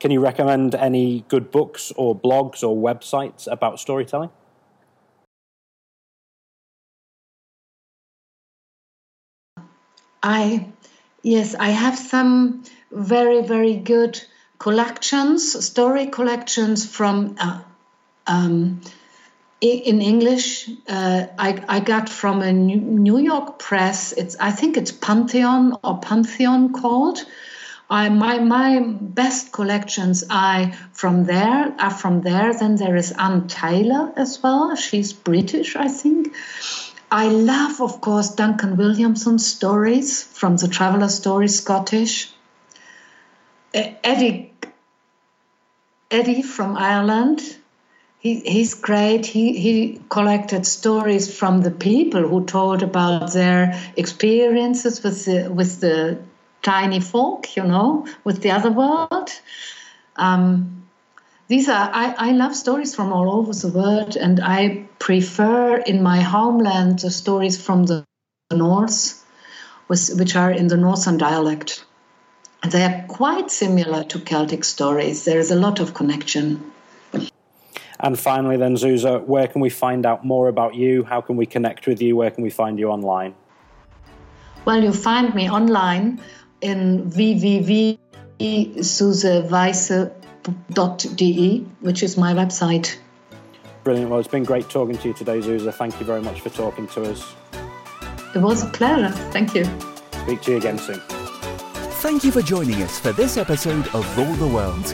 Can 0.00 0.10
you 0.10 0.20
recommend 0.20 0.74
any 0.74 1.24
good 1.28 1.50
books 1.50 1.92
or 1.96 2.18
blogs 2.18 2.62
or 2.62 2.76
websites 2.76 3.50
about 3.50 3.78
storytelling? 3.78 4.30
I 10.24 10.66
yes 11.22 11.54
i 11.54 11.68
have 11.68 11.96
some 11.96 12.64
very, 12.93 13.43
very 13.43 13.76
good 13.76 14.22
collections, 14.59 15.64
story 15.64 16.07
collections 16.07 16.86
from 16.86 17.36
uh, 17.40 17.61
um, 18.26 18.80
in 19.61 20.03
English. 20.03 20.68
Uh, 20.88 21.26
I, 21.38 21.64
I, 21.68 21.80
got 21.80 22.09
from 22.09 22.43
a 22.43 22.53
New 22.53 23.18
York 23.18 23.59
press. 23.59 24.12
It's 24.12 24.36
I 24.38 24.51
think 24.51 24.76
it's 24.76 24.93
Pantheon 24.93 25.78
or 25.82 25.99
Pantheon 26.01 26.72
called. 26.72 27.24
I, 27.88 28.09
my 28.09 28.38
my 28.38 28.80
best 28.80 29.53
collections 29.53 30.24
I 30.30 30.74
from 30.93 31.24
there 31.24 31.74
are 31.78 31.90
from 31.90 32.22
there. 32.22 32.53
Then 32.55 32.76
there 32.76 32.97
is 32.97 33.12
Anne 33.12 33.49
Taylor 33.49 34.12
as 34.16 34.43
well. 34.43 34.74
She's 34.76 35.12
British, 35.12 35.76
I 35.76 35.88
think. 35.88 36.34
I 37.11 37.28
love, 37.28 37.82
of 37.82 38.01
course, 38.01 38.34
Duncan 38.34 38.76
Williamson's 38.76 39.47
stories 39.47 40.22
from 40.22 40.57
the 40.57 40.68
Traveller 40.68 41.09
Stories 41.09 41.59
Scottish. 41.59 42.32
Eddie 43.74 44.52
Eddie 46.12 46.42
from 46.42 46.76
Ireland. 46.76 47.40
He, 48.18 48.40
he's 48.40 48.74
great. 48.74 49.26
He, 49.26 49.58
he 49.58 50.00
collected 50.10 50.66
stories 50.66 51.36
from 51.36 51.62
the 51.62 51.70
people 51.70 52.28
who 52.28 52.44
told 52.44 52.82
about 52.82 53.32
their 53.32 53.80
experiences 53.96 55.02
with 55.02 55.24
the, 55.24 55.50
with 55.50 55.80
the 55.80 56.18
tiny 56.62 57.00
folk, 57.00 57.56
you 57.56 57.64
know, 57.64 58.06
with 58.22 58.42
the 58.42 58.52
other 58.52 58.70
world. 58.70 59.30
Um, 60.14 60.86
these 61.48 61.68
are 61.68 61.90
I, 61.92 62.14
I 62.16 62.32
love 62.32 62.54
stories 62.54 62.94
from 62.94 63.12
all 63.12 63.32
over 63.32 63.52
the 63.52 63.68
world, 63.68 64.16
and 64.16 64.40
I 64.40 64.86
prefer 64.98 65.76
in 65.76 66.02
my 66.02 66.20
homeland 66.20 67.00
the 67.00 67.10
stories 67.10 67.60
from 67.60 67.84
the 67.84 68.04
north, 68.52 69.24
which 69.88 70.36
are 70.36 70.50
in 70.50 70.68
the 70.68 70.76
northern 70.76 71.18
dialect. 71.18 71.84
They 72.68 72.84
are 72.84 73.04
quite 73.08 73.50
similar 73.50 74.04
to 74.04 74.20
Celtic 74.20 74.64
stories. 74.64 75.24
There 75.24 75.38
is 75.38 75.50
a 75.50 75.56
lot 75.56 75.80
of 75.80 75.94
connection. 75.94 76.72
And 77.98 78.18
finally, 78.18 78.56
then, 78.56 78.76
Zuza, 78.76 79.24
where 79.24 79.46
can 79.48 79.60
we 79.60 79.70
find 79.70 80.06
out 80.06 80.24
more 80.24 80.48
about 80.48 80.74
you? 80.74 81.04
How 81.04 81.20
can 81.20 81.36
we 81.36 81.46
connect 81.46 81.86
with 81.86 82.02
you? 82.02 82.16
Where 82.16 82.30
can 82.30 82.42
we 82.42 82.50
find 82.50 82.78
you 82.78 82.88
online? 82.88 83.34
Well, 84.64 84.82
you 84.82 84.92
find 84.92 85.34
me 85.34 85.50
online 85.50 86.20
in 86.60 87.10
www.suzeweisse 87.10 87.98
which 91.80 92.02
is 92.02 92.16
my 92.16 92.34
website. 92.34 92.96
Brilliant. 93.84 94.10
Well, 94.10 94.18
it's 94.18 94.28
been 94.28 94.44
great 94.44 94.68
talking 94.68 94.96
to 94.98 95.08
you 95.08 95.14
today, 95.14 95.38
Zuza. 95.40 95.72
Thank 95.74 95.98
you 96.00 96.06
very 96.06 96.22
much 96.22 96.40
for 96.40 96.50
talking 96.50 96.86
to 96.88 97.02
us. 97.10 97.34
It 98.34 98.38
was 98.38 98.64
a 98.64 98.66
pleasure. 98.70 99.10
Thank 99.30 99.54
you. 99.54 99.64
Speak 100.24 100.40
to 100.42 100.52
you 100.52 100.56
again 100.58 100.78
soon. 100.78 101.00
Thank 102.03 102.24
you 102.24 102.32
for 102.32 102.42
joining 102.42 102.82
us 102.82 102.98
for 102.98 103.12
this 103.12 103.36
episode 103.36 103.86
of 103.94 104.18
Rule 104.18 104.34
the 104.34 104.48
World. 104.48 104.92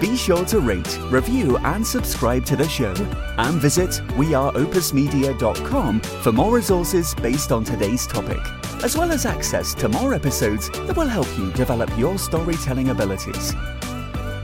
Be 0.00 0.16
sure 0.16 0.44
to 0.46 0.58
rate, 0.58 0.98
review, 1.04 1.56
and 1.58 1.86
subscribe 1.86 2.44
to 2.46 2.56
the 2.56 2.68
show. 2.68 2.92
And 3.38 3.60
visit 3.60 3.90
weareopusmedia.com 4.16 6.00
for 6.00 6.32
more 6.32 6.52
resources 6.52 7.14
based 7.14 7.52
on 7.52 7.62
today's 7.62 8.08
topic, 8.08 8.40
as 8.82 8.96
well 8.96 9.12
as 9.12 9.24
access 9.24 9.72
to 9.74 9.88
more 9.88 10.14
episodes 10.14 10.68
that 10.68 10.96
will 10.96 11.06
help 11.06 11.28
you 11.38 11.52
develop 11.52 11.96
your 11.96 12.18
storytelling 12.18 12.88
abilities. 12.88 13.54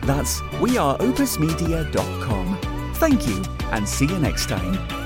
That's 0.03 0.41
weareopusmedia.com. 0.63 2.95
Thank 2.95 3.27
you, 3.27 3.43
and 3.73 3.89
see 3.89 4.07
you 4.07 4.21
next 4.21 4.49
time. 4.49 5.04